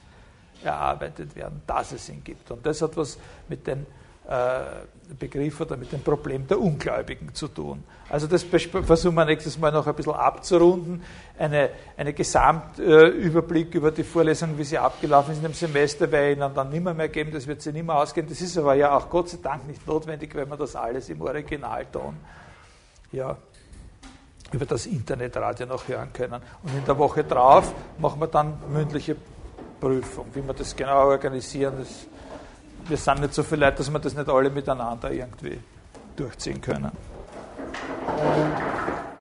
erarbeitet 0.64 1.36
werden, 1.36 1.62
dass 1.66 1.92
es 1.92 2.08
ihn 2.10 2.24
gibt. 2.24 2.50
Und 2.52 2.66
das 2.66 2.82
hat 2.82 2.96
was 2.98 3.18
mit 3.48 3.66
den 3.66 3.86
Begriff 5.20 5.60
oder 5.62 5.76
mit 5.76 5.92
dem 5.92 6.02
Problem 6.02 6.48
der 6.48 6.60
Ungläubigen 6.60 7.34
zu 7.34 7.50
tun. 7.50 7.84
Also 8.10 8.28
das 8.28 8.44
versuchen 8.44 9.16
wir 9.16 9.26
nächstes 9.26 9.58
Mal 9.58 9.72
noch 9.72 9.86
ein 9.86 9.96
bisschen 9.96 10.14
abzurunden. 10.14 11.04
Eine, 11.38 11.70
eine 11.98 12.14
Gesamtüberblick 12.14 13.76
über 13.76 13.92
die 13.92 14.04
Vorlesungen, 14.04 14.58
wie 14.58 14.64
sie 14.64 14.78
abgelaufen 14.78 15.36
sind 15.36 15.46
im 15.46 15.54
Semester, 15.54 16.12
werde 16.12 16.32
ich 16.32 16.38
Ihnen 16.38 16.54
dann 16.54 16.70
nimmer 16.70 16.94
mehr 16.94 17.10
geben, 17.10 17.32
das 17.32 17.48
wird 17.48 17.62
sie 17.62 17.74
nimmer 17.74 17.96
ausgehen. 17.96 18.28
Das 18.28 18.40
ist 18.40 18.58
aber 18.58 18.76
ja 18.76 18.96
auch 18.96 19.10
Gott 19.10 19.30
sei 19.30 19.40
Dank 19.42 19.68
nicht 19.68 19.86
notwendig, 19.86 20.34
wenn 20.36 20.48
wir 20.50 20.58
das 20.58 20.76
alles 20.76 21.10
im 21.10 21.22
Original 21.22 21.86
tun. 21.92 22.16
Ja, 23.12 23.38
über 24.52 24.66
das 24.66 24.86
Internetradio 24.86 25.66
noch 25.66 25.88
hören 25.88 26.14
können. 26.14 26.42
Und 26.64 26.76
in 26.76 26.86
der 26.86 26.98
Woche 26.98 27.24
drauf 27.24 27.74
machen 27.98 28.22
wir 28.22 28.28
dann 28.28 28.58
mündliche 28.72 29.16
Prüfung. 29.80 30.28
Wie 30.34 30.46
wir 30.46 30.54
das 30.54 30.76
genau 30.76 31.08
organisieren, 31.08 31.76
das 31.80 32.08
wir 32.88 32.98
sind 32.98 33.22
nicht 33.22 33.34
so 33.34 33.44
viele 33.44 33.66
Leute, 33.66 33.78
dass 33.78 33.92
wir 33.92 34.00
das 34.00 34.16
nicht 34.16 34.30
alle 34.30 34.50
miteinander 34.50 35.12
irgendwie 35.12 35.60
durchziehen 36.16 36.62
können. 36.62 36.92